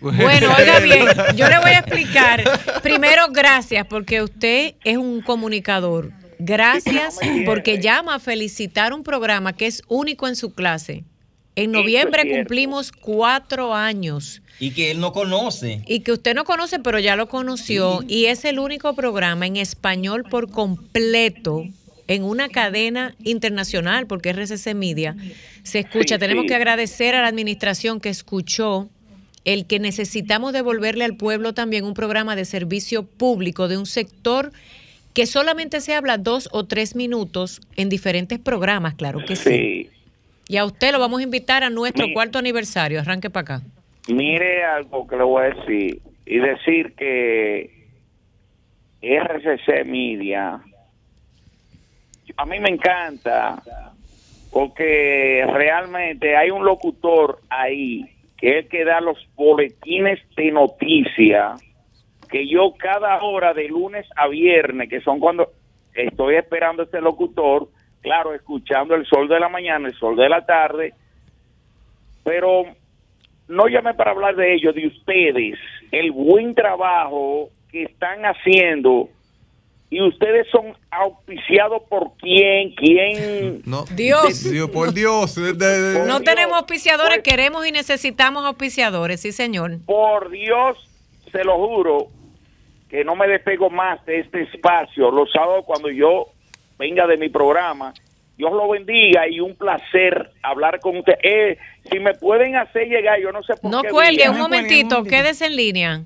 [0.00, 2.42] Bueno, oiga bien, yo le voy a explicar.
[2.82, 6.10] Primero, gracias, porque usted es un comunicador.
[6.38, 11.04] Gracias porque llama a felicitar un programa que es único en su clase.
[11.62, 15.82] En noviembre cumplimos cuatro años Y que él no conoce.
[15.86, 18.00] y que usted no conoce, pero ya lo conoció.
[18.06, 21.64] Y es el único programa en español por completo
[22.06, 25.14] en una cadena internacional, porque RCC Media
[25.62, 26.14] se escucha.
[26.16, 26.48] Sí, Tenemos sí.
[26.48, 28.88] que agradecer a la administración que escuchó
[29.44, 34.52] el que necesitamos devolverle al pueblo también un programa de servicio público de un sector
[35.14, 39.88] que solamente se habla dos o tres minutos en diferentes programas, claro que sí.
[40.48, 43.00] Y a usted lo vamos a invitar a nuestro cuarto aniversario.
[43.00, 43.66] Arranque para acá.
[44.08, 47.70] Mire algo que le voy a decir y decir que
[49.02, 50.60] RCC Media
[52.36, 53.62] a mí me encanta
[54.50, 58.04] porque realmente hay un locutor ahí
[58.36, 61.54] que es el que da los boletines de noticia
[62.30, 65.52] que yo cada hora de lunes a viernes que son cuando
[65.94, 67.68] estoy esperando este locutor
[68.02, 70.94] claro escuchando el sol de la mañana el sol de la tarde
[72.24, 72.64] pero
[73.48, 75.58] no llamé para hablar de ello, de ustedes,
[75.90, 79.08] el buen trabajo que están haciendo.
[79.90, 83.62] Y ustedes son auspiciados por quién, quién.
[83.64, 84.44] No, Dios.
[84.70, 85.34] por Dios.
[85.36, 89.78] de- de- de- No tenemos auspiciadores, queremos y necesitamos auspiciadores, sí señor.
[89.86, 90.76] Por Dios,
[91.32, 92.08] se lo juro,
[92.90, 95.10] que no me despego más de este espacio.
[95.10, 96.26] Los sábados cuando yo
[96.78, 97.92] venga de mi programa,
[98.36, 101.14] Dios lo bendiga y un placer hablar con usted.
[101.22, 101.58] Eh,
[101.90, 104.30] si me pueden hacer llegar, yo no sé por No qué cuelgue, vía.
[104.30, 106.02] un momentito, quédese en línea.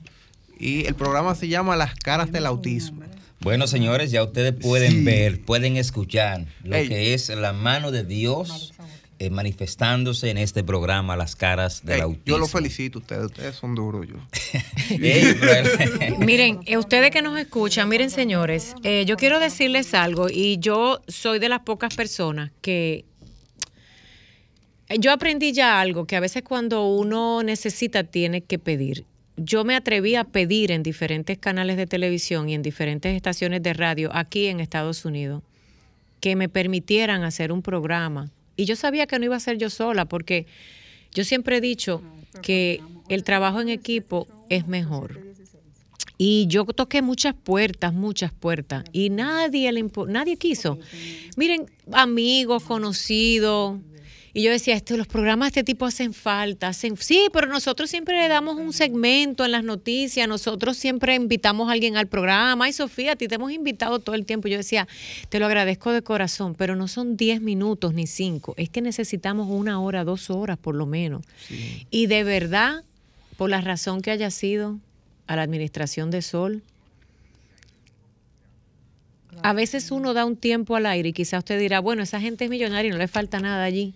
[0.59, 3.03] Y el programa se llama Las caras del autismo.
[3.41, 6.89] Bueno, señores, ya ustedes pueden ver, pueden escuchar lo Ey.
[6.89, 8.73] que es la mano de Dios
[9.23, 12.25] eh, manifestándose en este programa, Las Caras del Ey, Autismo.
[12.25, 14.17] yo lo felicito a ustedes, ustedes son duros yo.
[16.19, 21.03] Miren, eh, ustedes que nos escuchan, miren señores, eh, yo quiero decirles algo y yo
[21.07, 23.05] soy de las pocas personas que
[24.89, 29.07] eh, yo aprendí ya algo que a veces cuando uno necesita tiene que pedir.
[29.37, 33.73] Yo me atreví a pedir en diferentes canales de televisión y en diferentes estaciones de
[33.73, 35.45] radio aquí en Estados Unidos
[36.19, 39.71] que me permitieran hacer un programa Y yo sabía que no iba a ser yo
[39.71, 40.47] sola, porque
[41.13, 42.03] yo siempre he dicho
[42.43, 45.21] que el trabajo en equipo es mejor.
[46.19, 50.79] Y yo toqué muchas puertas, muchas puertas, y nadie, le nadie quiso.
[51.37, 53.81] Miren, amigos, conocidos,
[54.35, 56.69] y yo decía, esto, los programas de este tipo hacen falta.
[56.69, 61.69] Hacen, sí, pero nosotros siempre le damos un segmento en las noticias, nosotros siempre invitamos
[61.69, 62.65] a alguien al programa.
[62.65, 64.49] Ay, Sofía, a ti te hemos invitado todo el tiempo.
[64.49, 64.89] Yo decía,
[65.29, 68.55] te lo agradezco de corazón, pero no son 10 minutos ni 5.
[68.57, 71.23] Es que necesitamos una hora, dos horas por lo menos.
[71.91, 72.85] Y de verdad,
[73.37, 74.79] por la razón que haya sido
[75.27, 76.63] a la administración de Sol,
[79.43, 82.45] a veces uno da un tiempo al aire y quizás usted dirá, bueno, esa gente
[82.45, 83.93] es millonaria y no le falta nada allí.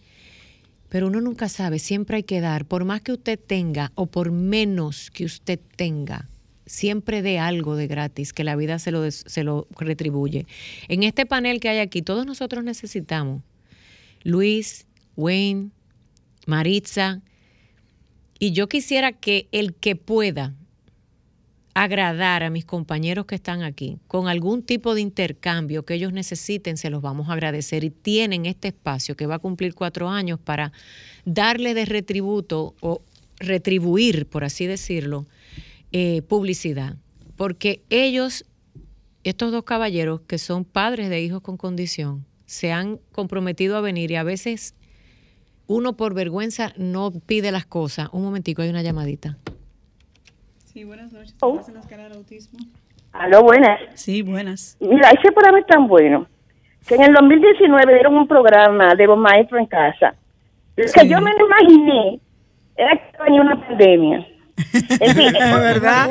[0.88, 4.30] Pero uno nunca sabe, siempre hay que dar, por más que usted tenga o por
[4.30, 6.28] menos que usted tenga,
[6.64, 10.46] siempre dé algo de gratis, que la vida se lo, se lo retribuye.
[10.88, 13.42] En este panel que hay aquí, todos nosotros necesitamos,
[14.22, 15.70] Luis, Wayne,
[16.46, 17.22] Maritza,
[18.38, 20.54] y yo quisiera que el que pueda
[21.76, 26.78] agradar a mis compañeros que están aquí con algún tipo de intercambio que ellos necesiten,
[26.78, 30.40] se los vamos a agradecer y tienen este espacio que va a cumplir cuatro años
[30.40, 30.72] para
[31.26, 33.02] darle de retributo o
[33.38, 35.26] retribuir, por así decirlo,
[35.92, 36.96] eh, publicidad.
[37.36, 38.46] Porque ellos,
[39.22, 44.12] estos dos caballeros que son padres de hijos con condición, se han comprometido a venir
[44.12, 44.74] y a veces
[45.66, 48.08] uno por vergüenza no pide las cosas.
[48.12, 49.36] Un momentico, hay una llamadita.
[50.76, 51.34] Sí, buenas noches.
[51.40, 51.52] Oh.
[51.54, 52.58] ¿Estás en la escala del autismo?
[53.14, 53.80] Aló, buenas.
[53.94, 54.76] Sí, buenas.
[54.78, 56.26] Mira, ese programa es tan bueno
[56.86, 60.14] que en el 2019 dieron un programa de los maestros en casa.
[60.76, 61.08] Lo que Sí.
[61.08, 62.20] yo me lo imaginé
[62.76, 64.26] era que venía una pandemia.
[65.00, 66.10] Es verdad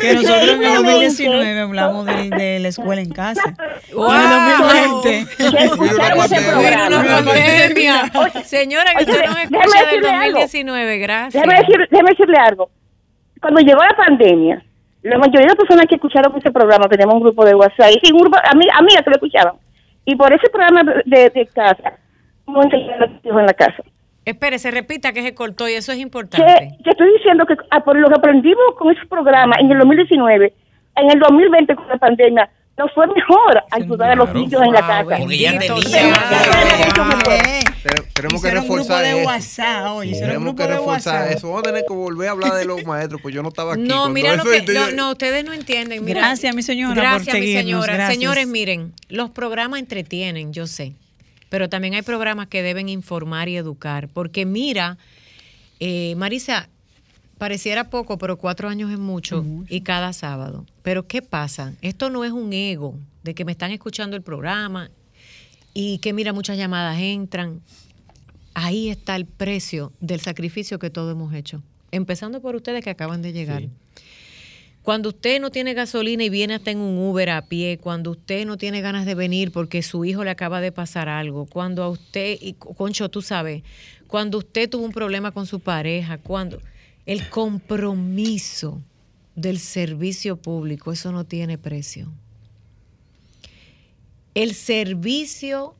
[0.00, 3.42] que nosotros en el Increíblemente, 2019 hablamos de, de la escuela en casa.
[3.92, 4.10] ¡Wow!
[4.10, 5.36] En el 2020.
[5.36, 6.50] que escucharon ese Mira
[6.88, 7.00] programa.
[7.00, 8.10] una pandemia.
[8.14, 10.40] Oye, Señora, que usted nos escucha del decirle algo.
[10.40, 11.44] 2019, gracias.
[11.44, 12.70] Déjame, decir- déjame decirle algo.
[13.40, 14.62] Cuando llegó la pandemia,
[15.02, 18.12] la mayoría de las personas que escucharon ese programa, teníamos un grupo de WhatsApp, y
[18.12, 19.54] un grupo amigas que lo escuchaban.
[20.04, 21.98] Y por ese programa de, de casa,
[22.46, 22.66] los
[23.24, 23.82] hijos en la casa.
[24.24, 26.76] Espere, se repita que se cortó y eso es importante.
[26.84, 30.52] que estoy diciendo que ah, por lo que aprendimos con ese programa en el 2019,
[30.96, 34.80] en el 2020 con la pandemia, nos fue mejor ayudar a los niños en la
[34.80, 35.16] Wow, casa.
[35.16, 35.52] Tenía.
[35.54, 35.58] Eh,
[37.82, 39.26] Te- Tenemos que reforzar eso.
[39.26, 41.48] WhatsApp, oye, Tenemos que reforzar eso.
[41.48, 43.82] Vamos a tener que volver a hablar de los maestros, pues yo no estaba aquí.
[43.82, 44.62] No, mira lo que.
[44.72, 46.04] No, no, ustedes no entienden.
[46.04, 47.94] Mira, Gracias, mi señora, por Gracias, mi señora.
[47.94, 48.14] gracias.
[48.14, 50.94] Señores, miren, los programas entretienen, yo sé.
[51.48, 54.08] Pero también hay programas que deben informar y educar.
[54.12, 54.98] Porque mira,
[55.80, 56.68] eh, Marisa,
[57.38, 60.66] pareciera poco, pero cuatro años es mucho, y cada sábado.
[60.82, 61.74] Pero ¿qué pasa?
[61.80, 64.90] Esto no es un ego de que me están escuchando el programa
[65.72, 67.60] y que mira, muchas llamadas entran.
[68.54, 71.62] Ahí está el precio del sacrificio que todos hemos hecho.
[71.92, 73.62] Empezando por ustedes que acaban de llegar.
[74.82, 78.46] Cuando usted no tiene gasolina y viene hasta en un Uber a pie, cuando usted
[78.46, 81.90] no tiene ganas de venir porque su hijo le acaba de pasar algo, cuando a
[81.90, 83.62] usted, y Concho, tú sabes,
[84.06, 86.58] cuando usted tuvo un problema con su pareja, cuando
[87.08, 88.82] el compromiso
[89.34, 92.12] del servicio público, eso no tiene precio.
[94.34, 95.74] El servicio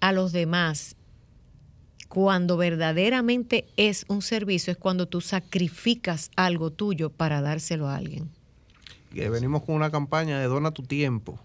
[0.00, 0.96] a los demás,
[2.08, 8.30] cuando verdaderamente es un servicio, es cuando tú sacrificas algo tuyo para dárselo a alguien.
[9.10, 11.38] venimos con una campaña de dona tu tiempo.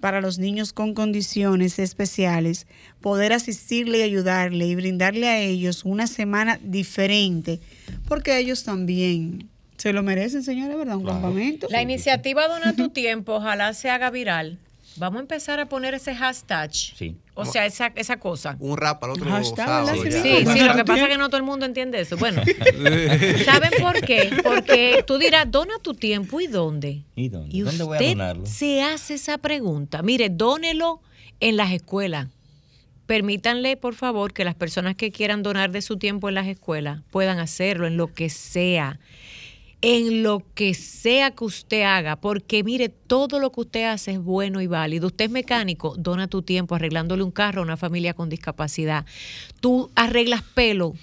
[0.00, 2.66] para los niños con condiciones especiales,
[3.00, 7.60] poder asistirle y ayudarle y brindarle a ellos una semana diferente,
[8.08, 10.96] porque ellos también se lo merecen, señores, ¿verdad?
[10.96, 11.68] Un campamento.
[11.70, 14.58] La iniciativa Dona tu tiempo, ojalá se haga viral.
[14.96, 16.74] Vamos a empezar a poner ese hashtag.
[16.74, 17.16] Sí.
[17.40, 18.56] O sea, esa, esa cosa.
[18.60, 20.04] Un rap al otro sábado.
[20.04, 20.22] ya.
[20.22, 22.16] Sí, sí, lo que pasa es que no todo el mundo entiende eso.
[22.16, 22.42] Bueno,
[23.44, 24.30] ¿saben por qué?
[24.42, 27.02] Porque tú dirás, dona tu tiempo y dónde.
[27.16, 27.56] ¿Y dónde?
[27.56, 28.46] Y ¿Dónde voy a usted donarlo?
[28.46, 30.02] se hace esa pregunta.
[30.02, 31.00] Mire, dónelo
[31.40, 32.28] en las escuelas.
[33.06, 37.00] Permítanle, por favor, que las personas que quieran donar de su tiempo en las escuelas
[37.10, 39.00] puedan hacerlo en lo que sea.
[39.82, 44.18] En lo que sea que usted haga, porque mire, todo lo que usted hace es
[44.22, 45.06] bueno y válido.
[45.06, 49.06] Usted es mecánico, dona tu tiempo arreglándole un carro a una familia con discapacidad.
[49.60, 50.94] Tú arreglas pelo,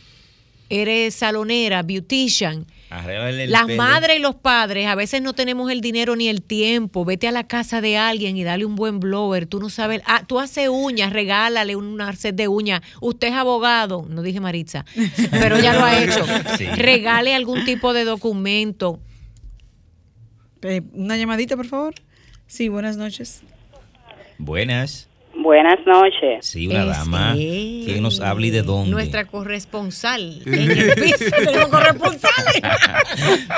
[0.70, 3.84] eres salonera, beautician, Las pelo.
[3.84, 7.04] madres y los padres a veces no tenemos el dinero ni el tiempo.
[7.04, 9.45] Vete a la casa de alguien y dale un buen blower.
[9.45, 10.02] Tú no sabes.
[10.06, 12.82] Ah, tú haces uñas, regálale una set de uñas.
[13.02, 14.86] Usted es abogado, no dije Maritza,
[15.32, 16.26] pero ya lo ha hecho.
[16.58, 16.65] Sí.
[16.65, 19.00] Regale algún tipo de documento.
[20.62, 21.93] Eh, Una llamadita, por favor.
[22.47, 23.41] Sí, buenas noches.
[24.38, 25.08] Buenas.
[25.47, 26.45] Buenas noches.
[26.45, 27.31] Sí, una Es dama.
[27.38, 27.83] él.
[27.86, 28.91] Que nos hable y de dónde.
[28.91, 31.23] Nuestra corresponsal en el piso.
[31.38, 32.62] Tenemos corresponsales.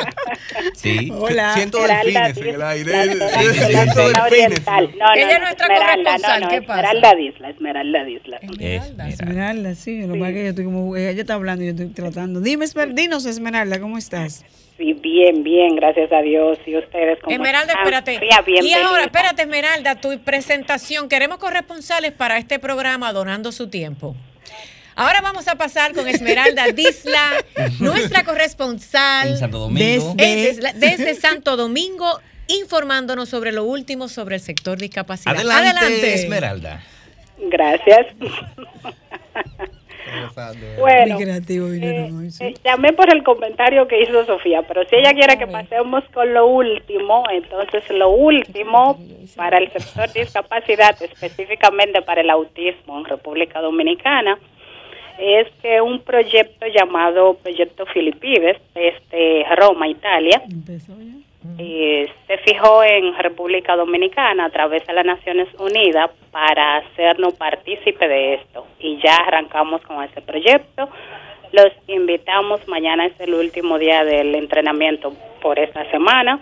[0.73, 1.09] Sí.
[1.13, 1.53] Hola.
[1.55, 2.91] Siento delfines en el aire.
[3.13, 3.73] sí, sí, sí.
[3.73, 6.79] No, no, Ella es nuestra Esmeralda, corresponsal, no, no, ¿qué pasa?
[6.81, 8.39] Esmeralda Disla, Esmeralda Disla.
[9.07, 11.71] Esmeralda, sí, lo que pasa es que yo estoy como, ella está hablando y yo
[11.71, 12.39] estoy tratando.
[12.41, 14.45] Dime, Esmer- dinos, Esmeralda, ¿cómo estás?
[14.79, 16.57] Sí, bien, bien, gracias a Dios.
[16.65, 17.85] ¿Y ustedes cómo Esmeralda, están?
[17.93, 18.17] espérate.
[18.17, 21.09] Fría, y ahora, espérate, Esmeralda, tu presentación.
[21.09, 24.15] Queremos corresponsales para este programa donando su tiempo.
[24.95, 27.43] Ahora vamos a pasar con Esmeralda Disla,
[27.79, 30.13] nuestra corresponsal En Santo Domingo.
[30.15, 35.35] Desde- desde, desde Santo Domingo, informándonos sobre lo último sobre el sector discapacidad.
[35.35, 36.81] Adelante, Esmeralda.
[37.37, 38.07] Gracias.
[40.79, 41.17] Bueno,
[42.29, 42.43] sí.
[42.43, 46.33] eh, llamé por el comentario que hizo Sofía, pero si ella quiere que pasemos con
[46.33, 48.99] lo último, entonces lo último
[49.35, 54.37] para el sector discapacidad, específicamente para el autismo en República Dominicana,
[55.19, 61.28] es que un proyecto llamado Proyecto Filipides, desde Roma, Italia, Empezó ya.
[61.57, 68.07] Eh, se fijó en República Dominicana a través de las Naciones Unidas para hacernos partícipe
[68.07, 68.67] de esto.
[68.79, 70.89] Y ya arrancamos con ese proyecto.
[71.51, 76.39] Los invitamos, mañana es el último día del entrenamiento por esta semana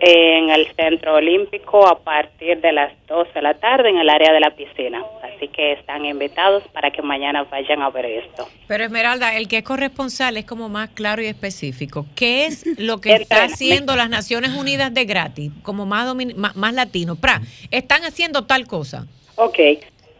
[0.00, 4.32] en el Centro Olímpico a partir de las 2 de la tarde en el área
[4.32, 5.02] de la piscina.
[5.22, 8.48] Así que están invitados para que mañana vayan a ver esto.
[8.68, 12.06] Pero Esmeralda, el que es corresponsal es como más claro y específico.
[12.14, 16.54] ¿Qué es lo que está haciendo las Naciones Unidas de gratis, como más, domin- más,
[16.56, 17.16] más latino?
[17.16, 19.06] Pra, están haciendo tal cosa.
[19.36, 19.58] Ok,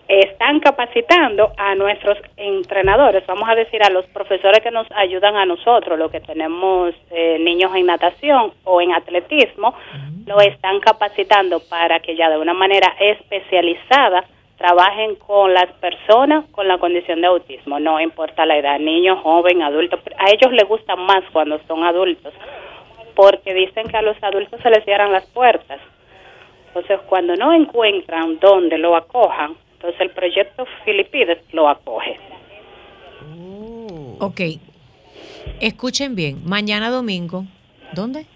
[0.09, 5.45] están capacitando a nuestros entrenadores, vamos a decir a los profesores que nos ayudan a
[5.45, 9.75] nosotros, los que tenemos eh, niños en natación o en atletismo,
[10.27, 14.25] lo están capacitando para que ya de una manera especializada
[14.57, 19.63] trabajen con las personas con la condición de autismo, no importa la edad, niño, joven,
[19.63, 22.33] adulto, a ellos les gusta más cuando son adultos,
[23.15, 25.81] porque dicen que a los adultos se les cierran las puertas.
[26.69, 32.19] Entonces, cuando no encuentran dónde lo acojan, entonces el proyecto Filipides lo acoge.
[34.19, 34.41] Ok.
[35.61, 37.45] Escuchen bien, mañana domingo,
[37.93, 38.27] ¿dónde?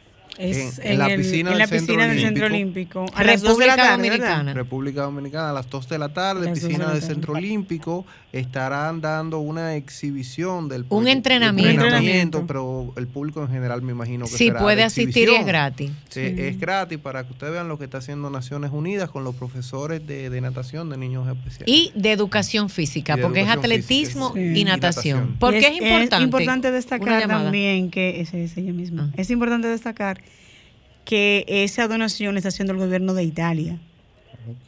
[0.42, 3.00] Es En- en la piscina en del la Centro piscina del Centro Olímpico.
[3.00, 3.18] Olímpico.
[3.18, 4.28] A las 2 de la República tarde, ¿verdad?
[4.28, 4.54] Dominicana.
[4.54, 7.14] República Dominicana a las 2 de la tarde, Las de piscina del tarde.
[7.14, 11.70] Centro Olímpico, estarán dando una exhibición del Un entrenamiento.
[11.72, 15.34] entrenamiento, pero el público en general me imagino que Si será puede de asistir y
[15.34, 15.90] es gratis.
[16.08, 19.34] Sí, Es gratis para que ustedes vean lo que está haciendo Naciones Unidas con los
[19.34, 21.68] profesores de, de natación de niños especiales.
[21.68, 24.60] Y de educación física, de porque es educación atletismo física, y sí.
[24.60, 25.16] Y natación.
[25.18, 25.38] natación.
[25.38, 26.16] ¿Por Y qué es, importante?
[26.16, 29.14] Es importante destacar también que, esa es ella misma, Ah.
[29.16, 30.20] es importante destacar
[31.04, 33.78] que esa donación la está haciendo el gobierno de Italia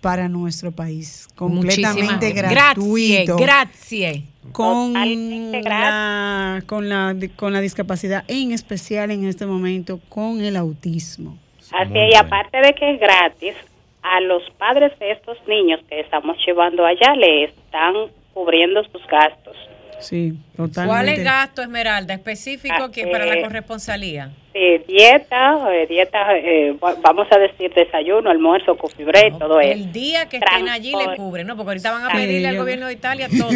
[0.01, 3.37] para nuestro país, completamente Muchísimas gratuito.
[3.37, 4.19] Gracias.
[4.53, 10.57] con Totalmente la, con, la, con la discapacidad, en especial en este momento con el
[10.57, 11.39] autismo.
[11.73, 12.17] Así Muy y bien.
[12.19, 13.55] aparte de que es gratis,
[14.03, 17.95] a los padres de estos niños que estamos llevando allá le están
[18.33, 19.57] cubriendo sus gastos.
[20.01, 21.23] Sí, ¿Cuál es totalmente.
[21.23, 24.31] gasto, Esmeralda, específico Ah, que para la corresponsalía?
[24.55, 29.73] Sí, dieta, eh, dieta, eh, va- vamos a decir desayuno, almuerzo, coffee break, todo eso.
[29.73, 31.57] El día que estén allí le cubren, ¿no?
[31.57, 33.51] Porque ahorita van a Sí, pedirle al gobierno de Italia todo.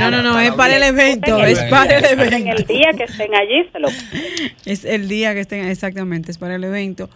[0.00, 2.50] No, no, no, es para el evento, En es para el En evento.
[2.56, 3.88] el día que estén allí se lo
[4.64, 7.10] Es el día que estén, exactamente, es para el evento.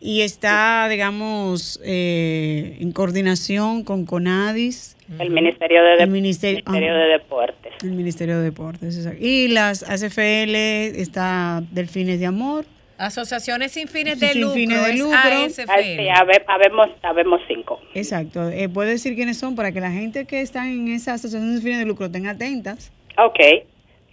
[0.00, 4.96] Y está, digamos, eh, en coordinación con CONADIS.
[5.18, 7.72] El Ministerio de, el Ministerio, Ministerio ah, de Deportes.
[7.82, 8.96] el Ministerio de Deportes.
[8.96, 9.18] exacto.
[9.20, 10.54] Y las ACFL,
[11.00, 12.64] está Delfines de Amor.
[12.96, 15.18] Asociaciones sin fines de sin lucro, fines de es lucro.
[15.18, 15.70] ASFL.
[15.70, 17.80] Ah, sí, habe- habemos, habemos cinco.
[17.94, 18.48] Exacto.
[18.50, 21.62] Eh, ¿Puede decir quiénes son para que la gente que está en esa asociación sin
[21.62, 22.92] fines de lucro estén atentas?
[23.18, 23.38] Ok.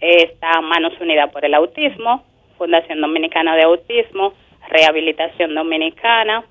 [0.00, 2.24] Está Manos Unidas por el Autismo,
[2.56, 4.32] Fundación Dominicana de Autismo,
[4.68, 6.44] Rehabilitación Dominicana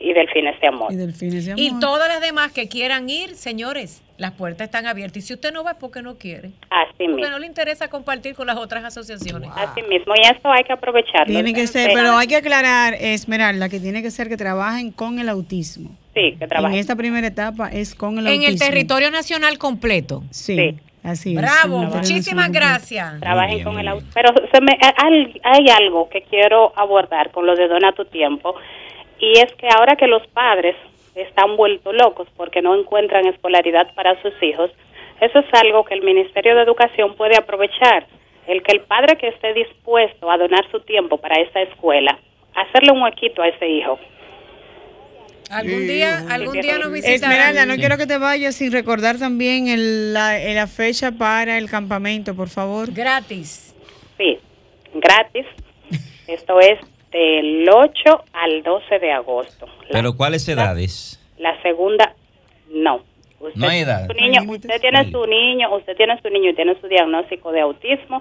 [0.00, 0.92] y Delfines de Amor.
[0.92, 1.64] Y Delfines de Amor.
[1.64, 5.18] Y todas las demás que quieran ir, señores, las puertas están abiertas.
[5.18, 6.50] Y si usted no va es porque no quiere.
[6.70, 7.30] Así Porque mismo.
[7.30, 9.50] no le interesa compartir con las otras asociaciones.
[9.56, 10.14] Así mismo.
[10.16, 11.26] Y esto hay que aprovecharlo.
[11.26, 11.96] Tiene que ser, Sí.
[11.96, 15.90] pero hay que aclarar, Esmeralda, que tiene que ser que trabajen con el autismo.
[16.14, 16.78] Sí, que En trabajen.
[16.78, 18.52] esta primera etapa es con el En autismo.
[18.52, 20.22] el territorio nacional completo.
[20.30, 21.40] Sí, así es.
[21.40, 23.20] Bravo, muchísimas gracias.
[23.20, 27.54] Trabajen con el au- Pero se me, hay, hay algo que quiero abordar con lo
[27.54, 28.54] de Dona tu Tiempo.
[29.18, 30.76] Y es que ahora que los padres
[31.14, 34.70] están vueltos locos porque no encuentran escolaridad para sus hijos,
[35.20, 38.06] eso es algo que el Ministerio de Educación puede aprovechar.
[38.46, 42.18] El que el padre que esté dispuesto a donar su tiempo para esa escuela,
[42.54, 43.98] hacerle un huequito a ese hijo.
[45.50, 47.14] Algún día, algún día nos visitarán.
[47.32, 51.68] Esmeralda, no quiero que te vayas sin recordar también el- la, la fecha para el
[51.70, 52.92] campamento, por favor.
[52.92, 53.74] Gratis.
[54.16, 54.38] Sí,
[54.94, 55.46] gratis.
[56.26, 56.78] Esto es
[57.10, 59.66] del 8 al 12 de agosto.
[59.90, 61.18] Pero ¿cuáles edades?
[61.38, 62.14] La segunda,
[62.70, 63.02] no.
[63.40, 64.06] Usted, No hay edad.
[64.08, 67.60] su niño, usted tiene su niño, usted tiene su niño y tiene su diagnóstico de
[67.60, 68.20] autismo.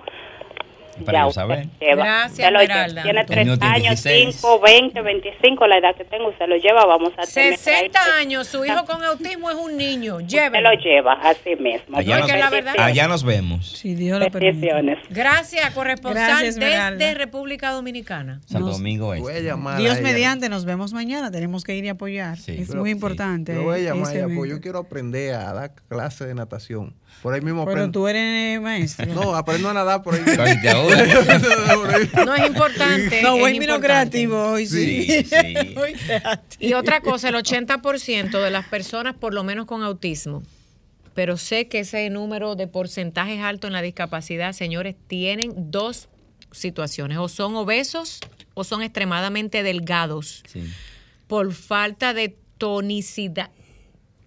[1.05, 1.67] Para ya yo usted saber.
[1.79, 2.03] lleva.
[2.03, 2.59] Gracias, lo.
[2.61, 3.03] Esmeralda.
[3.03, 4.35] Tiene El tres mío tiene años, 16.
[4.35, 7.57] 5, 20, 25, la edad que tenga, usted lo lleva, vamos a tener.
[7.57, 10.19] 60 años, su hijo con autismo es un niño.
[10.21, 10.71] Llévelo.
[10.73, 11.97] lo lleva, así mismo.
[11.97, 13.71] Allá, nos, la verdad- allá nos vemos.
[13.71, 14.51] Si Dios lo permite.
[14.51, 14.97] Bendiciones.
[15.09, 16.55] Gracias, corresponsal Gracias,
[16.97, 18.41] desde República Dominicana.
[18.45, 19.43] Santo Domingo Voy a Este.
[19.43, 21.31] llamar Dios mediante, nos vemos mañana.
[21.31, 22.37] Tenemos que ir y apoyar.
[22.37, 23.53] es Pero- muy importante.
[23.53, 24.45] Yo voy a llamar ella porque evento.
[24.55, 26.93] yo quiero aprender a dar clase de natación.
[27.21, 27.91] Por ahí mismo Pero aprendo.
[27.99, 29.05] tú eres maestro.
[29.07, 30.21] No, aprendo a nadar por ahí.
[32.25, 33.21] No es importante.
[33.23, 35.23] No, hoy vino creativo hoy, sí.
[35.23, 35.55] Sí.
[36.59, 40.43] Y otra cosa, el 80% de las personas, por lo menos con autismo,
[41.13, 46.09] pero sé que ese número de porcentajes alto en la discapacidad, señores, tienen dos
[46.51, 48.19] situaciones, o son obesos
[48.53, 50.63] o son extremadamente delgados Sí.
[51.27, 53.49] por falta de tonicidad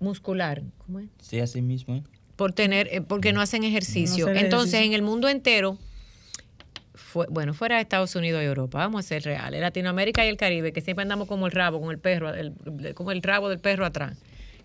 [0.01, 0.62] muscular.
[0.87, 1.07] ¿Cómo es?
[1.20, 1.97] Sí, así mismo.
[1.97, 2.03] ¿eh?
[2.41, 4.26] Por tener eh, porque no hacen ejercicio.
[4.28, 4.78] Entonces, ejercicio.
[4.86, 5.76] en el mundo entero
[6.95, 10.38] fue, bueno, fuera de Estados Unidos y Europa, vamos a ser reales, Latinoamérica y el
[10.38, 12.55] Caribe, que siempre andamos como el rabo con el perro, el-
[12.95, 14.16] como el rabo del perro atrás,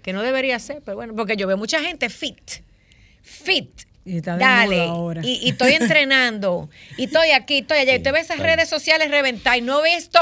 [0.02, 2.40] que no debería ser, pero bueno, porque yo veo mucha gente fit.
[3.22, 3.72] Fit.
[4.06, 5.22] Y está de Dale, ahora.
[5.22, 9.12] y, y estoy entrenando, y estoy aquí, estoy allá, y usted ve esas redes sociales
[9.12, 10.20] reventar, y no he visto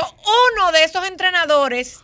[0.57, 1.99] uno de esos entrenadores,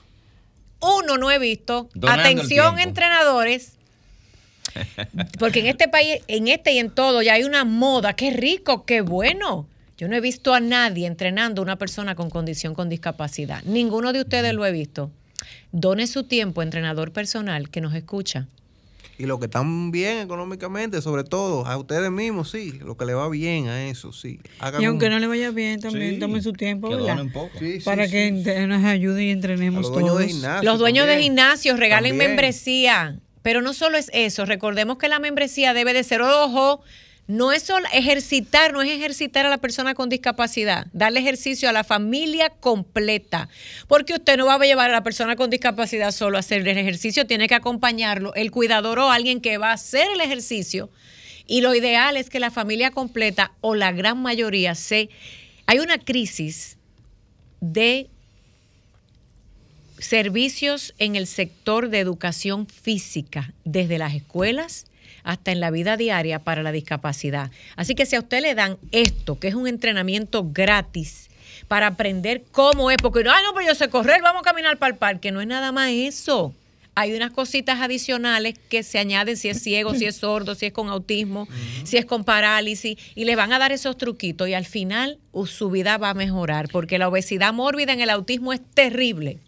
[0.79, 3.78] uno no he visto, Donando atención entrenadores,
[5.39, 8.13] porque en este país, en este y en todo, ya hay una moda.
[8.13, 9.67] Qué rico, qué bueno.
[9.97, 13.61] Yo no he visto a nadie entrenando a una persona con condición con discapacidad.
[13.63, 15.11] Ninguno de ustedes lo he visto.
[15.71, 18.47] Done su tiempo, entrenador personal, que nos escucha.
[19.17, 22.79] Y lo que están bien económicamente, sobre todo, a ustedes mismos, sí.
[22.79, 24.39] Lo que le va bien a eso, sí.
[24.59, 27.17] Hagan Y aunque un- no le vaya bien, también Sí, tomen su tiempo, que ¿verdad?
[27.17, 27.59] donen poco.
[27.59, 28.11] Sí, sí, Para sí.
[28.11, 30.21] que nos ayude y A entrenemos los dueños todos.
[30.21, 30.69] de gimnasio.
[30.71, 32.29] Los dueños de gimnasios regalen También.
[32.31, 33.19] membresía.
[33.41, 36.81] Pero no solo es eso, recordemos que la membresía debe de ser, ojo,
[37.29, 41.71] no es solo ejercitar, no es ejercitar a la persona con discapacidad, darle ejercicio a
[41.71, 43.49] la familia completa,
[43.87, 46.77] porque usted no va a llevar a la persona con discapacidad solo a hacer el
[46.77, 50.89] ejercicio, tiene que acompañarlo, el cuidador o alguien que va a hacer el ejercicio.
[51.45, 55.09] Y lo ideal es que la familia completa o la gran mayoría se...
[55.67, 56.77] Hay una crisis
[57.61, 58.09] de
[59.99, 64.85] servicios en el sector de educación física, desde las escuelas
[65.23, 67.51] hasta en la vida diaria para la discapacidad.
[67.75, 71.29] Así que si a usted le dan esto, que es un entrenamiento gratis,
[71.67, 74.77] para aprender cómo es, porque no, ah, no, pero yo sé correr, vamos a caminar
[74.77, 76.53] para el parque, no es nada más eso.
[76.95, 80.73] Hay unas cositas adicionales que se añaden si es ciego, si es sordo, si es
[80.73, 81.47] con autismo,
[81.83, 85.69] si es con parálisis, y le van a dar esos truquitos y al final su
[85.69, 89.39] vida va a mejorar, porque la obesidad mórbida en el autismo es terrible.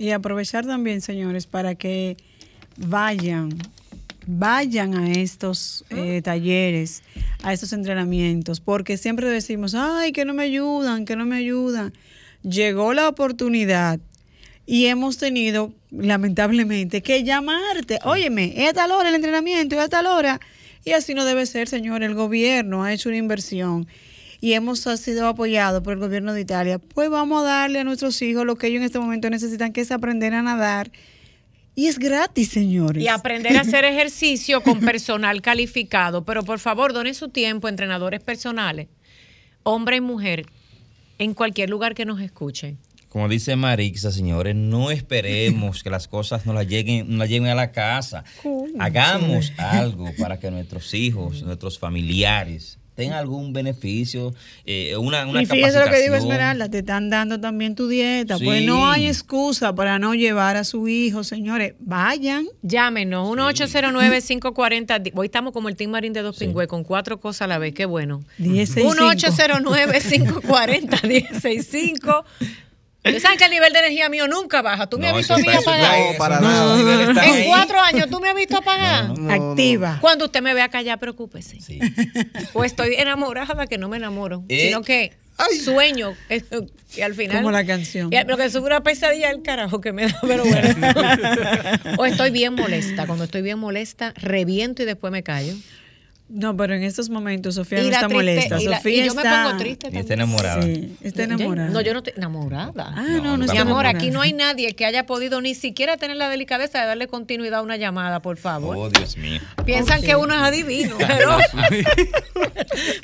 [0.00, 2.16] Y aprovechar también, señores, para que
[2.78, 3.50] vayan,
[4.26, 7.02] vayan a estos eh, talleres,
[7.42, 11.92] a estos entrenamientos, porque siempre decimos, ay, que no me ayudan, que no me ayudan.
[12.42, 14.00] Llegó la oportunidad
[14.64, 17.98] y hemos tenido, lamentablemente, que llamarte.
[18.02, 20.40] Óyeme, es a tal hora el entrenamiento, es a tal hora.
[20.82, 22.02] Y así no debe ser, señor.
[22.02, 23.86] El gobierno ha hecho una inversión
[24.40, 26.78] y hemos sido apoyados por el gobierno de Italia.
[26.78, 29.82] Pues vamos a darle a nuestros hijos lo que ellos en este momento necesitan, que
[29.82, 30.90] es aprender a nadar.
[31.74, 33.02] Y es gratis, señores.
[33.02, 36.24] Y aprender a hacer ejercicio con personal calificado.
[36.24, 38.88] Pero por favor, donen su tiempo, entrenadores personales,
[39.62, 40.46] hombre y mujer,
[41.18, 42.78] en cualquier lugar que nos escuchen.
[43.08, 47.48] Como dice Marixa, señores, no esperemos que las cosas no las lleguen, no las lleguen
[47.48, 48.24] a la casa.
[48.78, 54.34] Hagamos algo para que nuestros hijos, nuestros familiares tengan algún beneficio,
[54.64, 56.22] eh, una, una y fíjese lo que digo, capacitación.
[56.32, 58.38] Esmeralda, te están dando también tu dieta.
[58.38, 58.66] Pues Sí.
[58.66, 61.74] no hay excusa para no llevar a su hijo, señores.
[61.80, 62.46] Vayan.
[62.62, 65.12] Llámenos, 1-809-540.
[65.14, 67.74] Hoy estamos como el Team Marín de Dos Pingües, con cuatro cosas a la vez.
[67.74, 68.22] Qué bueno.
[68.38, 68.94] 1065.
[71.00, 72.24] 1-809-540-1065.
[73.02, 74.86] Ustedes saben que el nivel de energía mío nunca baja.
[74.86, 75.98] ¿Tú me has visto a mí apagar?
[76.12, 77.26] no, para nada.
[77.26, 79.10] En cuatro años, ¿tú me has visto apagar?
[79.30, 79.98] Activa.
[80.02, 81.58] Cuando usted me vea callar, preocúpese.
[82.52, 84.66] O estoy enamorada, que no me enamoro, Eh.
[84.66, 85.12] sino que
[85.64, 86.14] sueño.
[86.96, 87.36] Y al final.
[87.36, 88.12] Como la canción.
[88.12, 90.68] y lo que es una pesadilla el carajo que me da, pero bueno.
[91.98, 93.06] o estoy bien molesta.
[93.06, 95.54] Cuando estoy bien molesta, reviento y después me callo.
[96.32, 98.60] No, pero en estos momentos Sofía Y no está triste- molesta.
[98.60, 100.62] y la- Sofía y yo me pongo triste Y está enamorada.
[100.62, 101.68] Sí, está enamorada.
[101.70, 102.94] No, yo no estoy enamorada.
[102.96, 103.98] Ah, no, no, Mi está amor, enamorada.
[103.98, 107.58] aquí no hay nadie que haya podido ni siquiera tener la delicadeza de darle continuidad
[107.58, 108.76] a una llamada, por favor.
[108.76, 109.40] Oh, Dios mío.
[109.66, 111.36] Piensan que uno es adivino, pero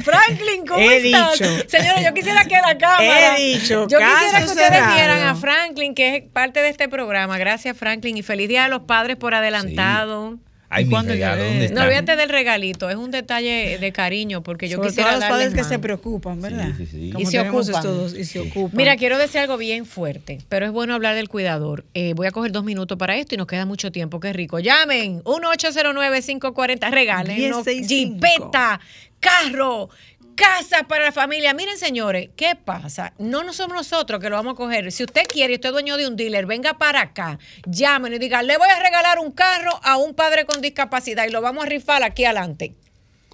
[0.04, 1.32] Franklin, ¿cómo He estás?
[1.38, 1.50] dicho.
[1.68, 3.36] Señora, yo quisiera que la cámara.
[3.38, 4.94] He dicho, Yo quisiera que ustedes cerrado.
[4.94, 7.38] vieran a Franklin, que es parte de este programa.
[7.38, 10.38] Gracias, Franklin, y feliz día a los padres por adelantado.
[10.76, 11.42] Ay, mi cuándo regalo?
[11.44, 11.84] ¿dónde No está?
[11.84, 15.54] olvídate del regalito, es un detalle de cariño porque yo Sobre quisiera todo los padres
[15.54, 16.68] que se preocupan, ¿verdad?
[16.76, 17.10] Sí, sí, sí.
[17.12, 17.60] Como Y se ocupan.
[17.74, 18.76] estos dos, y se ocupan.
[18.76, 21.84] Mira, quiero decir algo bien fuerte, pero es bueno hablar del cuidador.
[21.94, 24.20] Eh, voy a coger dos minutos para esto y nos queda mucho tiempo.
[24.20, 24.58] Qué rico.
[24.58, 26.90] Llamen 1-809-540.
[26.90, 27.86] Regalen 1065.
[27.88, 28.80] jipeta,
[29.20, 29.88] carro,
[30.36, 31.54] casa para la familia.
[31.54, 33.12] Miren, señores, ¿qué pasa?
[33.18, 34.92] No, no somos nosotros que lo vamos a coger.
[34.92, 38.20] Si usted quiere y usted es dueño de un dealer, venga para acá, llámenos y
[38.20, 41.64] diga, le voy a regalar un carro a un padre con discapacidad y lo vamos
[41.64, 42.76] a rifar aquí adelante.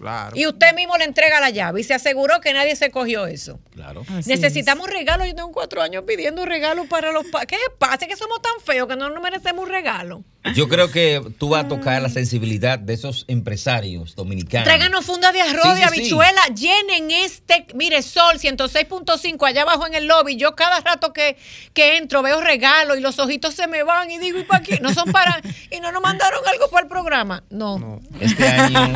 [0.02, 0.32] Claro.
[0.36, 3.60] Y usted mismo le entrega la llave y se aseguró que nadie se cogió eso.
[3.72, 4.04] Claro.
[4.26, 5.28] Necesitamos regalos.
[5.28, 7.46] Yo tengo cuatro años pidiendo regalos para los padres.
[7.50, 7.98] ¿Qué pasa?
[8.00, 10.24] Es que somos tan feos que no nos merecemos un regalo.
[10.56, 14.64] Yo creo que tú vas a tocar la sensibilidad de esos empresarios dominicanos.
[14.64, 15.84] Tráiganos fundas de arroz, Sí, de sí, sí.
[15.84, 20.34] habichuela, llenen este, mire, Sol 106.5 allá abajo en el lobby.
[20.34, 21.36] Yo cada rato que,
[21.74, 24.80] que entro veo regalos y los ojitos se me van y digo, ¿y para qué?
[24.80, 25.40] No son para...
[25.70, 27.44] Y no nos mandaron algo para el programa.
[27.48, 28.00] No.
[28.20, 28.92] Este año.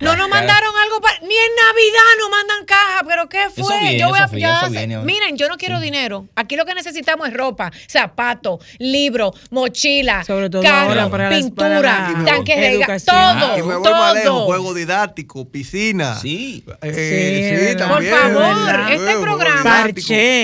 [0.00, 1.18] No nos mandaron algo para...
[1.20, 3.80] Ni en Navidad nos mandan caja, pero ¿qué Eso fue?
[3.80, 4.28] viene, yo voy a...
[4.28, 4.72] Sofía, ya eso sé.
[4.72, 4.98] viene.
[4.98, 6.26] Miren, yo no quiero dinero.
[6.34, 11.38] Aquí lo que necesitamos es ropa, zapatos, libros, mochila, Sobre todo carro, ahora para las-
[11.42, 14.44] pintura, para la tanques de gas, todo, y me voy más lejos, todo.
[14.46, 16.16] juego didáctico, piscina.
[16.20, 16.64] Sí.
[16.82, 18.12] Eh, Sí, sí, también.
[18.14, 18.92] Por favor, ¿verdad?
[18.92, 19.62] este programa-.
[19.62, 20.42] Parché.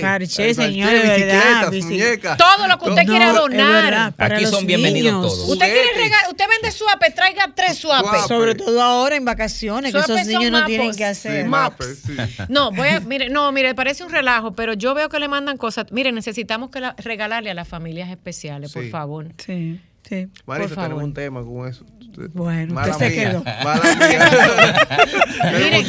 [0.00, 2.36] Parché, Eh, señores, bicicletas, muñecas.
[2.38, 4.14] Todo lo que usted No, quiera donar.
[4.18, 5.48] Aquí son bienvenidos todos.
[5.50, 8.10] Usted quiere regalar, usted vende suape, traiga tres suapes.
[8.10, 8.28] Suape.
[8.28, 11.42] Sobre todo ahora en vacaciones, que esos niños son no tienen que hacer.
[11.44, 12.16] Sí, mapes, sí.
[12.48, 15.56] No, voy a, mire, no, mire, parece un relajo, pero yo veo que le mandan
[15.56, 15.86] cosas.
[15.90, 19.28] Mire, necesitamos que la- regalarle a las familias especiales, por favor.
[19.38, 20.28] Sí, sí.
[20.46, 20.84] Marisa, Por favor.
[20.84, 21.84] tenemos un tema con eso.
[22.32, 23.44] Bueno, Mala usted se mía, quedó.
[25.58, 25.86] Miren.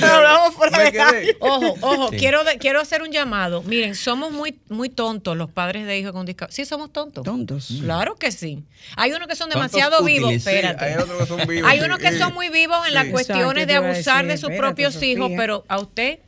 [1.40, 2.18] Ojo, ojo, Sí.
[2.18, 3.62] quiero, de- quiero hacer un llamado.
[3.64, 6.56] Miren, somos muy, muy tontos los padres de hijos con discapacidad.
[6.56, 7.24] Sí, somos tontos.
[7.24, 7.74] Tontos.
[7.82, 8.64] Claro que sí.
[8.96, 10.30] Hay unos que son Tontos demasiado vivos.
[10.30, 10.44] útiles.
[10.44, 10.86] Sí, Espérate.
[10.86, 11.72] Hay otros que son vivos.
[11.72, 15.02] Hay unos que son muy vivos en las cuestiones de abusar de sus espérate, propios
[15.04, 15.38] hijos, Sofía.
[15.38, 16.20] pero a usted,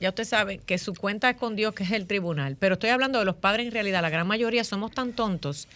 [0.00, 2.56] ya usted sabe que su cuenta es con Dios, que es el tribunal.
[2.58, 5.68] Pero estoy hablando de los padres en realidad, la gran mayoría somos tan tontos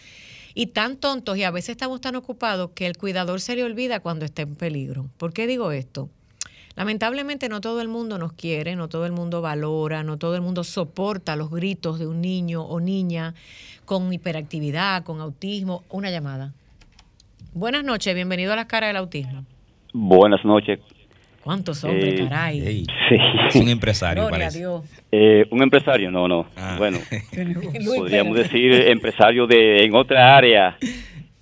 [0.53, 3.99] y tan tontos y a veces estamos tan ocupados que el cuidador se le olvida
[3.99, 5.05] cuando está en peligro.
[5.17, 6.09] ¿Por qué digo esto?
[6.75, 10.41] Lamentablemente no todo el mundo nos quiere, no todo el mundo valora, no todo el
[10.41, 13.33] mundo soporta los gritos de un niño o niña
[13.85, 15.83] con hiperactividad, con autismo.
[15.89, 16.53] Una llamada.
[17.53, 19.45] Buenas noches, bienvenido a las caras del autismo.
[19.93, 20.79] Buenas noches.
[21.43, 22.59] ¿Cuántos hombres, Eh, caray?
[22.59, 23.15] Ey, Sí.
[23.49, 24.59] es un empresario, Gloria a parece.
[24.59, 24.83] Dios.
[25.11, 26.45] Eh, un empresario, no, no.
[26.55, 26.75] Ah.
[26.77, 26.99] Bueno,
[27.97, 30.77] podríamos decir empresario de en otra área,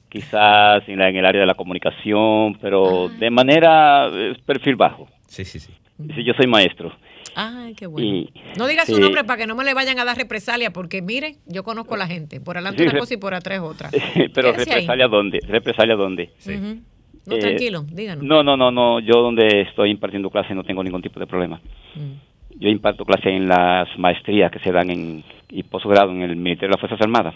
[0.09, 3.15] quizás en, la- en el área de la comunicación, pero Ah.
[3.19, 5.07] de manera eh, perfil bajo.
[5.27, 5.73] Sí, sí, sí.
[6.15, 6.93] Sí, yo soy maestro.
[7.35, 8.07] Ay, qué bueno.
[8.07, 9.01] Y, No diga su sí.
[9.01, 11.97] nombre para que no me le vayan a dar represalia, porque mire, yo conozco a
[11.97, 12.39] la gente.
[12.39, 13.89] Por adelante Sí, una cosa y por atrás otra.
[14.33, 14.55] pero ahí.
[14.55, 15.39] represalia dónde?
[15.45, 16.29] Represalia dónde?
[16.45, 16.79] Ujú.
[17.26, 18.24] No, Eh, tranquilo, díganos.
[18.24, 18.99] No, no, no, no.
[18.99, 21.59] Yo donde estoy impartiendo clase no tengo ningún tipo de problema.
[21.95, 22.59] Mm.
[22.59, 26.70] Yo imparto clase en las maestrías que se dan en y posgrado en el Ministerio
[26.70, 27.36] de las Fuerzas Armadas,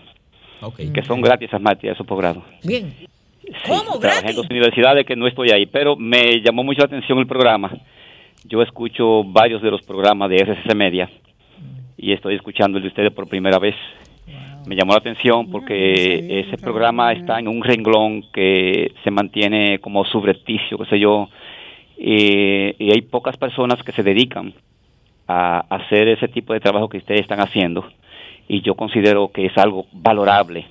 [0.93, 2.43] que son gratis esas maestrías, esos posgrados.
[2.63, 2.93] Bien.
[3.67, 3.99] ¿Cómo?
[3.99, 7.27] Trabajé en dos universidades que no estoy ahí, pero me llamó mucho la atención el
[7.27, 7.71] programa.
[8.45, 11.09] Yo escucho varios de los programas de RCC Media
[11.97, 13.75] y estoy escuchando el de ustedes por primera vez.
[14.65, 20.05] Me llamó la atención porque ese programa está en un renglón que se mantiene como
[20.05, 21.29] subrepticio, qué sé yo,
[21.97, 24.53] eh, y hay pocas personas que se dedican
[25.27, 27.85] a hacer ese tipo de trabajo que ustedes están haciendo
[28.47, 30.65] y yo considero que es algo valorable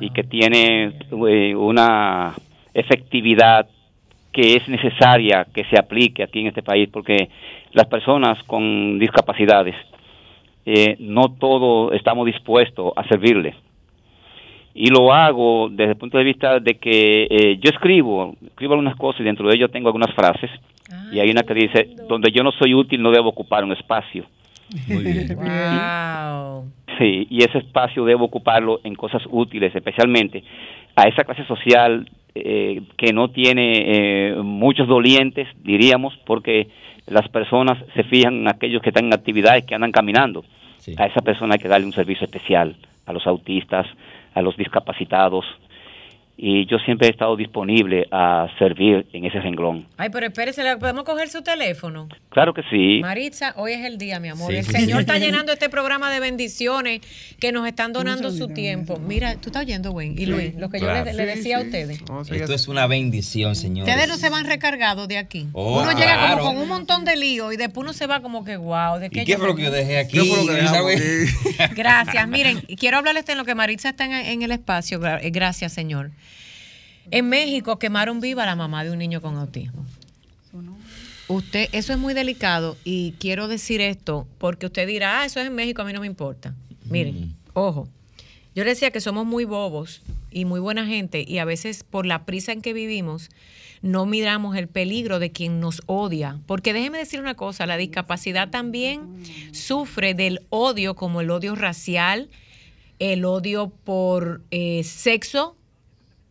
[0.00, 0.92] y que tiene
[1.28, 2.34] eh, una
[2.72, 3.68] efectividad
[4.32, 7.28] que es necesaria que se aplique aquí en este país porque
[7.72, 9.76] las personas con discapacidades
[10.66, 13.54] eh, no todos estamos dispuestos a servirle
[14.74, 18.96] y lo hago desde el punto de vista de que eh, yo escribo escribo algunas
[18.96, 20.50] cosas y dentro de ello tengo algunas frases
[21.12, 24.24] y hay una que dice donde yo no soy útil no debo ocupar un espacio
[24.88, 25.36] Muy bien.
[25.36, 26.64] Wow.
[26.98, 30.44] Sí, y ese espacio debo ocuparlo en cosas útiles, especialmente
[30.94, 36.68] a esa clase social eh, que no tiene eh, muchos dolientes, diríamos, porque
[37.06, 40.44] las personas se fijan en aquellos que están en actividades, que andan caminando.
[40.96, 42.76] A esa persona hay que darle un servicio especial,
[43.06, 43.86] a los autistas,
[44.34, 45.44] a los discapacitados,
[46.36, 49.86] y yo siempre he estado disponible a servir en ese renglón.
[49.96, 52.08] Ay, pero espérese, ¿le podemos coger su teléfono?
[52.30, 53.00] Claro que sí.
[53.02, 54.50] Maritza, hoy es el día, mi amor.
[54.50, 55.00] Sí, el sí, Señor sí.
[55.02, 57.02] está llenando este programa de bendiciones
[57.38, 58.98] que nos están donando su tiempo.
[58.98, 62.02] Mira, tú estás oyendo, Gwen y Luis, lo que yo le, le decía a ustedes.
[62.30, 63.88] Esto es una bendición, señor.
[63.88, 65.46] Ustedes no se van recargados de aquí.
[65.52, 66.38] Oh, uno llega claro.
[66.38, 69.08] como con un montón de lío y después uno se va como que, wow, ¿de
[69.08, 70.18] qué, ¿Y qué fue lo que yo dejé aquí?
[70.18, 71.74] ¿Qué fue lo que dejamos ¿Sabe?
[71.76, 72.28] Gracias.
[72.28, 75.00] Miren, quiero hablarles en lo que Maritza está en, en el espacio.
[75.04, 76.10] Eh, Gracias, señor.
[77.10, 79.84] En México quemaron viva a la mamá de un niño con autismo.
[81.26, 85.46] Usted, eso es muy delicado y quiero decir esto porque usted dirá, ah, eso es
[85.46, 86.54] en México, a mí no me importa.
[86.84, 87.88] Miren, ojo,
[88.54, 92.04] yo le decía que somos muy bobos y muy buena gente y a veces por
[92.04, 93.30] la prisa en que vivimos
[93.84, 96.40] no miramos el peligro de quien nos odia.
[96.46, 102.30] Porque déjeme decir una cosa, la discapacidad también sufre del odio como el odio racial,
[102.98, 105.56] el odio por eh, sexo,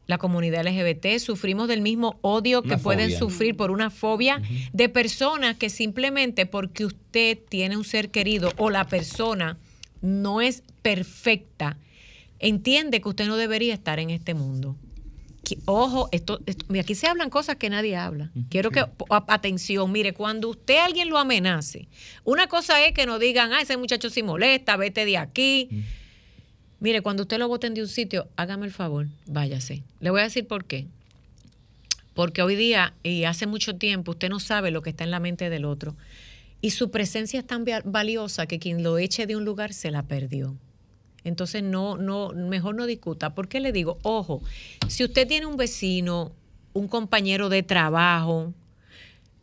[0.07, 4.41] la comunidad LGBT, sufrimos del mismo odio que pueden sufrir por una fobia
[4.73, 9.57] de personas que simplemente porque usted tiene un ser querido o la persona
[10.01, 11.77] no es perfecta,
[12.39, 14.75] entiende que usted no debería estar en este mundo.
[15.45, 18.31] Que- Ojo, esto, esto- aquí se hablan cosas que nadie habla.
[18.49, 18.85] Quiero que,
[19.27, 21.87] atención, mire, cuando usted alguien lo amenace,
[22.23, 25.69] una cosa es que no digan, ah, ese muchacho sí molesta, vete de aquí.
[26.83, 29.83] Mire, cuando usted lo voten de un sitio, hágame el favor, váyase.
[30.01, 30.85] Le voy a decir por qué.
[32.13, 35.21] Porque hoy día y hace mucho tiempo usted no sabe lo que está en la
[35.21, 35.95] mente del otro.
[36.59, 39.91] Y su presencia es tan va- valiosa que quien lo eche de un lugar se
[39.91, 40.57] la perdió.
[41.23, 43.33] Entonces no, no, mejor no discuta.
[43.33, 43.97] ¿Por qué le digo?
[44.01, 44.41] Ojo,
[44.89, 46.33] si usted tiene un vecino,
[46.73, 48.53] un compañero de trabajo,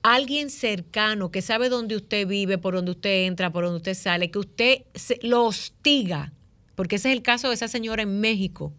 [0.03, 4.31] alguien cercano que sabe dónde usted vive, por dónde usted entra, por dónde usted sale,
[4.31, 6.35] que usted se- lo hostiga,
[6.81, 8.73] porque ese es el caso de esa señora en México.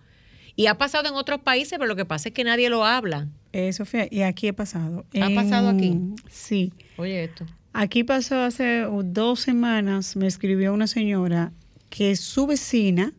[0.55, 3.27] Y ha pasado en otros países, pero lo que pasa es que nadie lo habla.
[3.53, 5.05] Eh, Sofía, y aquí ha pasado.
[5.21, 5.99] ¿Ha pasado aquí?
[6.27, 6.73] Sí.
[6.97, 7.45] Oye esto.
[7.73, 11.51] Aquí pasó hace dos semanas, me escribió una señora
[11.91, 13.13] que su vecina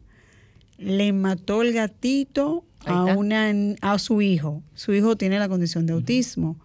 [0.78, 3.52] le mató el gatito a, una,
[3.82, 4.64] a su hijo.
[4.74, 6.56] Su hijo tiene la condición de autismo.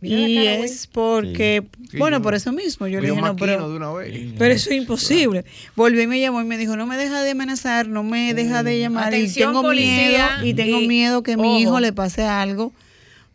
[0.00, 3.68] Y cara, es porque, Sí, bueno, yo- por eso mismo, yo le dije, no, pero,
[3.70, 4.32] de una vez.
[4.38, 5.44] pero eso es imposible.
[5.74, 8.62] Volvió y me llamó y me dijo, no me deja de amenazar, no me deja
[8.62, 9.08] de llamar.
[9.08, 11.42] Atención, y tengo policía, miedo, y tengo y- miedo que ojo.
[11.42, 12.72] mi hijo le pase algo,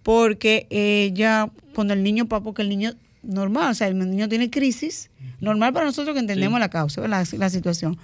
[0.04, 2.94] porque ella, cuando el niño, papá, porque el niño
[3.24, 5.10] normal, o sea, el niño tiene crisis,
[5.40, 7.26] normal para nosotros que entendemos la causa, ¿verdad?
[7.32, 7.98] la, la situación.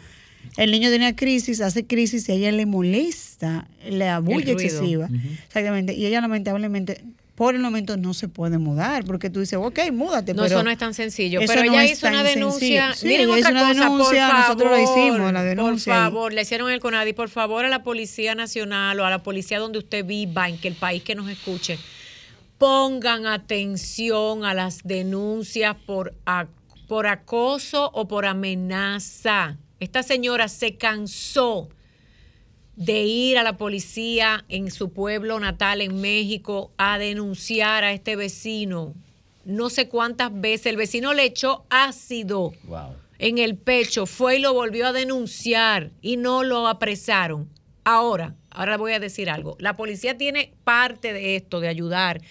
[0.58, 5.10] El niño tenía crisis, hace crisis y a ella le molesta la bulla excesiva.
[5.48, 5.94] Exactamente.
[5.94, 7.04] Y ella lamentablemente
[7.40, 10.34] por el momento no se puede mudar porque tú dices, ok, múdate.
[10.34, 11.40] No, pero eso no es tan sencillo.
[11.48, 12.94] Pero no ella hizo una denuncia.
[12.94, 15.94] Sí, Miren otra cosa, denuncia, por favor, nosotros lo hicimos, la denuncia.
[15.94, 19.24] Por favor, le hicieron el CONADI, por favor, a la Policía Nacional o a la
[19.24, 21.80] policía donde usted viva, en que el país que nos escuche,
[22.58, 26.50] pongan atención a las denuncias por, ac-
[26.90, 29.56] por acoso o por amenaza.
[29.80, 31.70] Esta señora se cansó
[32.80, 38.16] de ir a la policía en su pueblo natal en México a denunciar a este
[38.16, 38.96] vecino.
[39.46, 42.54] No sé cuántas veces el vecino le echó ácido
[43.20, 47.48] en el pecho, fue y lo volvió a denunciar y no lo apresaron.
[47.84, 49.56] Ahora, Ahora voy a decir algo.
[49.60, 52.22] La policía tiene parte de esto, de ayudar.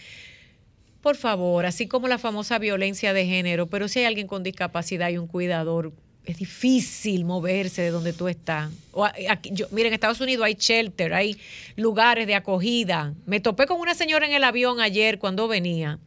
[1.01, 5.11] Por favor, así como la famosa violencia de género, pero si hay alguien con discapacidad
[5.11, 5.93] y un cuidador,
[6.33, 8.71] es difícil moverse de donde tú estás.
[8.93, 11.39] O aquí- yo, mira, en Estados Unidos hay shelter, hay
[11.77, 13.15] lugares de acogida.
[13.27, 15.99] Me topé con una señora en el avión ayer cuando venía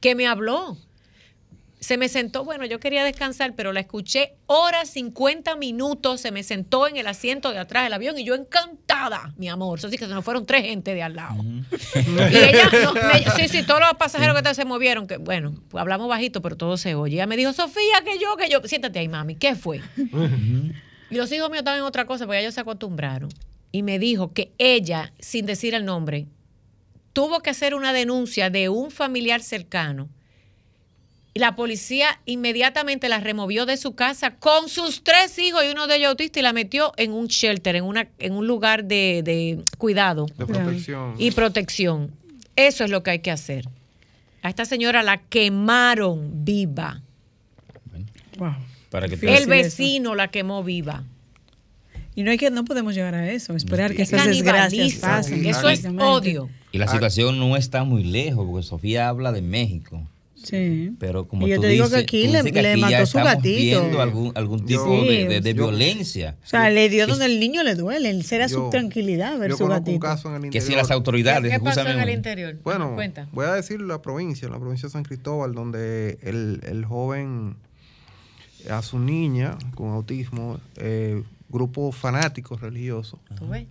[0.00, 0.76] que me habló.
[1.80, 6.42] Se me sentó, bueno, yo quería descansar, pero la escuché horas, 50 minutos, se me
[6.42, 9.78] sentó en el asiento de atrás del avión y yo encantada, mi amor.
[9.78, 11.42] Eso sí que se nos fueron tres gente de al lado.
[11.42, 15.80] Y ella, no, me- sí, sí, todos los pasajeros que se movieron, que bueno, pues
[15.80, 17.14] hablamos bajito, pero todo se oye.
[17.14, 19.80] Ella me dijo, Sofía, que yo, que yo, siéntate ahí, mami, ¿qué fue?
[21.10, 23.30] Y los hijos míos estaban en otra cosa, porque ellos se acostumbraron.
[23.72, 26.26] Y me dijo que ella, sin decir el nombre,
[27.14, 30.08] tuvo que hacer una denuncia de un familiar cercano.
[31.32, 35.86] Y la policía inmediatamente la removió de su casa con sus tres hijos y uno
[35.86, 39.22] de ellos autista y la metió en un shelter, en, una, en un lugar de,
[39.24, 41.14] de cuidado De protección.
[41.18, 42.10] y protección.
[42.56, 43.68] Eso es lo que hay que hacer.
[44.42, 47.00] A esta señora la quemaron viva.
[48.90, 51.04] Para que El vecino la quemó viva.
[52.16, 55.46] Y no hay que, no podemos llegar a eso, esperar que Es esas desgracias pasen.
[55.46, 56.50] Eso es odio.
[56.72, 60.02] Y la situación no está muy lejos, porque Sofía habla de México.
[60.42, 60.92] Sí.
[60.98, 62.90] Pero como Y yo tú te digo dices, que aquí le- que le aquí ya
[62.90, 64.00] mató su gatito.
[64.00, 65.06] algún, algún tipo Sí.
[65.08, 66.36] de, de- de Yo- violencia.
[66.42, 68.10] O sea, le dio donde el niño le duele.
[68.10, 70.00] Él será Yo- su tranquilidad ver yo su conozco un gatito.
[70.06, 70.66] caso en el Que interior.
[70.70, 72.56] si las autoridades, ¿Qué pasó en el interior?
[72.64, 73.28] Bueno, Cuenta.
[73.32, 77.56] voy a decir la provincia, la provincia de San Cristóbal, donde el, el joven
[78.70, 83.66] a su niña con autismo, eh, grupos fanáticos religiosos, ¿Tú ves?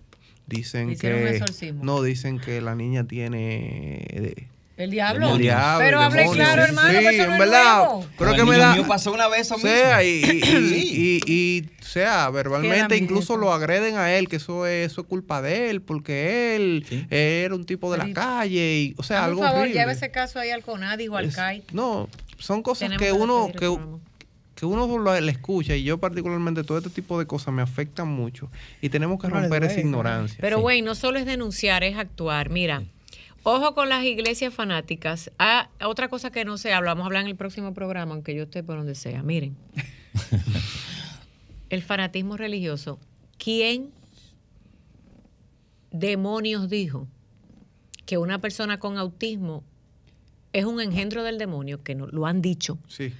[0.46, 1.40] dicen que
[1.82, 4.48] no dicen que la niña tiene eh,
[4.80, 5.34] El diablo.
[5.34, 7.76] El diablo, Pero el hable claro, Sí, hermano, sí, no en es verdad.
[7.78, 8.06] nuevo.
[8.16, 8.74] Creo que me da.
[8.74, 10.32] mío pasó una vez eso sea, mismo.
[10.32, 14.92] y, y, y, y- y, sea, verbalmente incluso lo agreden a él, que eso es,
[14.92, 19.02] eso es culpa de él, porque él era un tipo de la calle, y, o
[19.02, 19.78] sea, Por algo favor, horrible.
[19.80, 21.62] lleve ese caso ahí al CONADI o al Es- CAI.
[21.72, 22.08] No,
[22.38, 23.76] son cosas Tenemos que uno que,
[24.54, 28.06] que uno lo- le escucha y yo particularmente todo este tipo de cosas me afectan
[28.08, 28.50] mucho
[28.80, 30.38] y tenemos que No romper esa duele, ignorancia.
[30.40, 32.50] Pero, güey, no solo es denunciar, es actuar.
[32.50, 32.82] Mira,
[33.42, 35.30] ojo con las iglesias fanáticas.
[35.38, 38.34] Ah, otra cosa que no se habla, vamos a hablar en el próximo programa, aunque
[38.34, 39.22] yo esté por donde sea.
[39.22, 39.56] Miren,
[41.70, 42.98] el fanatismo religioso.
[43.38, 43.90] ¿Quién
[45.90, 47.08] demonios dijo
[48.06, 49.64] que una persona con autismo
[50.52, 51.82] es un engendro del demonio?
[51.82, 52.78] Que no, lo han dicho.
[52.88, 53.12] Sí,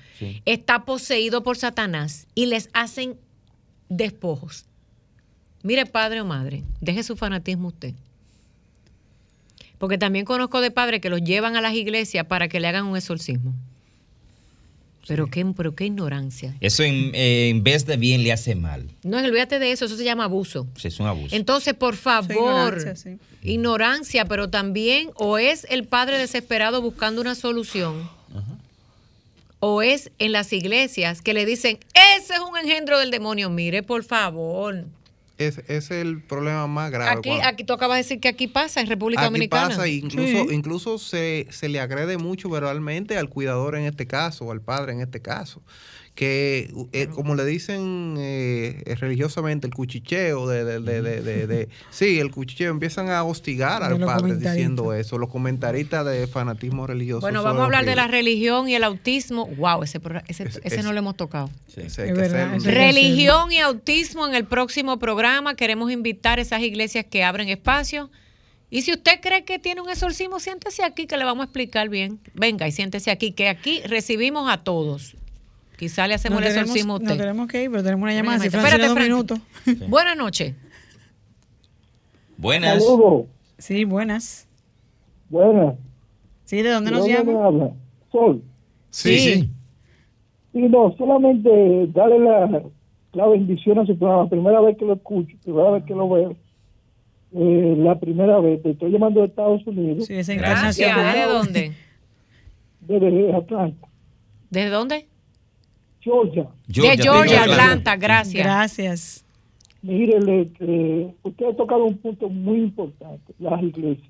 [0.45, 3.17] Está poseído por Satanás y les hacen
[3.89, 4.67] despojos.
[5.63, 7.95] Mire, padre o madre, deje su fanatismo usted.
[9.81, 12.85] Porque también conozco de padres que los llevan a las iglesias para que le hagan
[12.85, 13.55] un exorcismo.
[15.09, 16.55] Pero, qué, pero qué ignorancia.
[16.61, 18.91] Eso en, eh, en vez de bien le hace mal.
[19.03, 20.69] No, olvídate de eso, eso se llama abuso.
[20.77, 21.35] Sí, Es un abuso.
[21.35, 23.17] Entonces, por favor, ignorancia, sí.
[23.43, 28.07] ignorancia, pero también o es el padre desesperado buscando una solución,
[29.61, 31.79] o es en las iglesias que le dicen,
[32.19, 33.49] ese es un engendro del demonio.
[33.49, 34.85] Mire, por favor.
[35.41, 37.11] Es, es el problema más grave.
[37.13, 39.69] Aquí, cuando- aquí tú acabas de decir que aquí pasa en República Aquí Dominicana.
[39.71, 40.55] pasa, incluso, Sí.
[40.55, 44.93] incluso se, se le agrede mucho verbalmente al cuidador en este caso, o al padre
[44.93, 45.63] en este caso.
[46.15, 51.69] Que, eh, como le dicen eh, religiosamente, el cuchicheo de, de, de, de- de- de-
[51.91, 52.71] Sí, el cuchicheo.
[52.71, 55.17] Empiezan a hostigar al los padre diciendo eso.
[55.17, 57.21] Los comentaristas de fanatismo religioso.
[57.23, 59.47] Bueno, vamos es a hablar de la religión y el autismo.
[59.47, 61.49] Wow, ese, programa- ese, Es- ese es- no lo hemos tocado.
[61.75, 62.59] Ese hay que hacerlo.
[62.71, 65.55] Religión y autismo en el próximo programa.
[65.55, 68.11] Queremos invitar a esas iglesias que abren espacio.
[68.69, 71.89] Y si usted cree que tiene un exorcismo, siéntese aquí que le vamos a explicar
[71.89, 72.21] bien.
[72.35, 75.17] Venga y siéntese aquí, que aquí recibimos a todos.
[75.81, 78.39] Quizá le hacemos el exorcismo a no tenemos que ir, pero tenemos una Una llamada.
[78.41, 79.39] Si Espérate, minutos.
[79.89, 80.55] Buenas noches.
[82.37, 82.85] Buenas.
[83.57, 84.47] Sí, buenas.
[85.31, 85.77] Buenas.
[86.45, 87.71] Sí, ¿de dónde nos ¿De llama?
[88.13, 88.43] Sol.
[88.91, 89.51] Sí, sí.
[90.53, 92.63] Y no, solamente darle la,
[93.15, 94.29] la bendición a su programa.
[94.29, 96.37] Primera vez que lo escucho, primera vez que lo veo.
[97.33, 98.63] Eh, la primera vez.
[98.63, 100.05] Te estoy llamando de Estados Unidos.
[100.05, 101.15] Sí, es Gracias.
[101.15, 101.73] ¿De dónde?
[102.83, 103.89] Desde Atlanta,
[104.51, 105.10] ¿Desde dónde?
[106.01, 106.49] Georgia.
[106.67, 107.97] de Georgia, Atlanta.
[107.97, 108.45] Gracias.
[108.45, 109.25] Gracias.
[109.83, 114.09] Mire, le- eh, usted ha tocado un punto muy importante, las iglesias.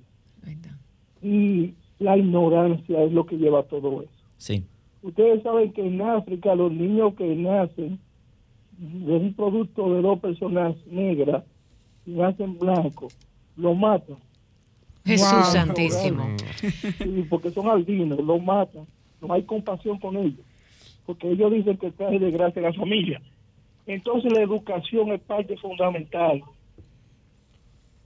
[1.23, 4.11] Y la ignorancia es lo que lleva a todo eso.
[4.39, 4.65] Sí.
[5.03, 7.99] Ustedes saben que en África los niños que nacen
[8.79, 11.45] de un producto de dos personas negras
[12.07, 13.15] y nacen blancos,
[13.57, 14.17] los matan.
[15.05, 15.45] Jesús Wow.
[15.45, 16.27] santísimo.
[16.99, 18.87] Sí, porque son albinos, los matan.
[19.21, 20.41] No hay compasión con ellos.
[21.07, 23.21] Porque ellos dicen que trae desgracia a la familia.
[23.87, 26.43] Entonces la educación es parte fundamental.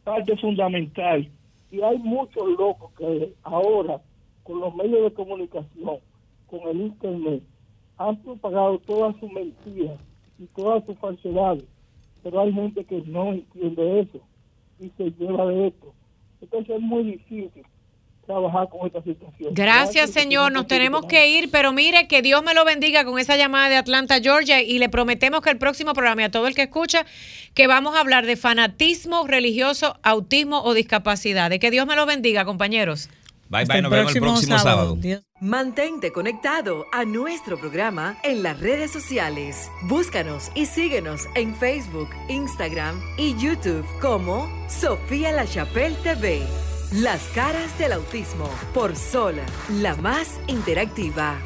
[0.05, 1.29] parte fundamental.
[1.71, 4.01] Y hay muchos locos que ahora,
[4.43, 5.99] con los medios de comunicación,
[6.47, 7.43] con el Internet,
[7.97, 9.99] han propagado todas sus mentiras
[10.39, 11.65] y todas sus falsedades.
[12.23, 14.21] Pero hay gente que no entiende eso
[14.81, 15.93] y se lleva de esto.
[16.41, 17.65] Entonces es muy difícil
[18.25, 19.55] trabajar con esta situación.
[19.55, 20.53] Gracias, señor.
[20.53, 23.77] Nos tenemos que ir, pero mire, que Dios me lo bendiga con esa llamada de
[23.77, 27.07] Atlanta, Georgia, y le prometemos que el próximo programa, y a todo el que escucha,
[27.55, 31.51] que vamos a hablar de fanatismo religioso, autismo o discapacidad.
[31.51, 33.09] De que Dios me lo bendiga, compañeros.
[33.49, 33.83] Bye, bye.
[33.83, 34.99] Nos vemos el próximo sábado.
[35.41, 39.71] Mantente conectado a nuestro programa en las redes sociales.
[39.83, 46.74] Búscanos y síguenos en Facebook, Instagram y YouTube como Sofía La Chapelle TV.
[47.01, 49.35] Las caras del autismo por Sol,
[49.69, 51.41] la más interactiva.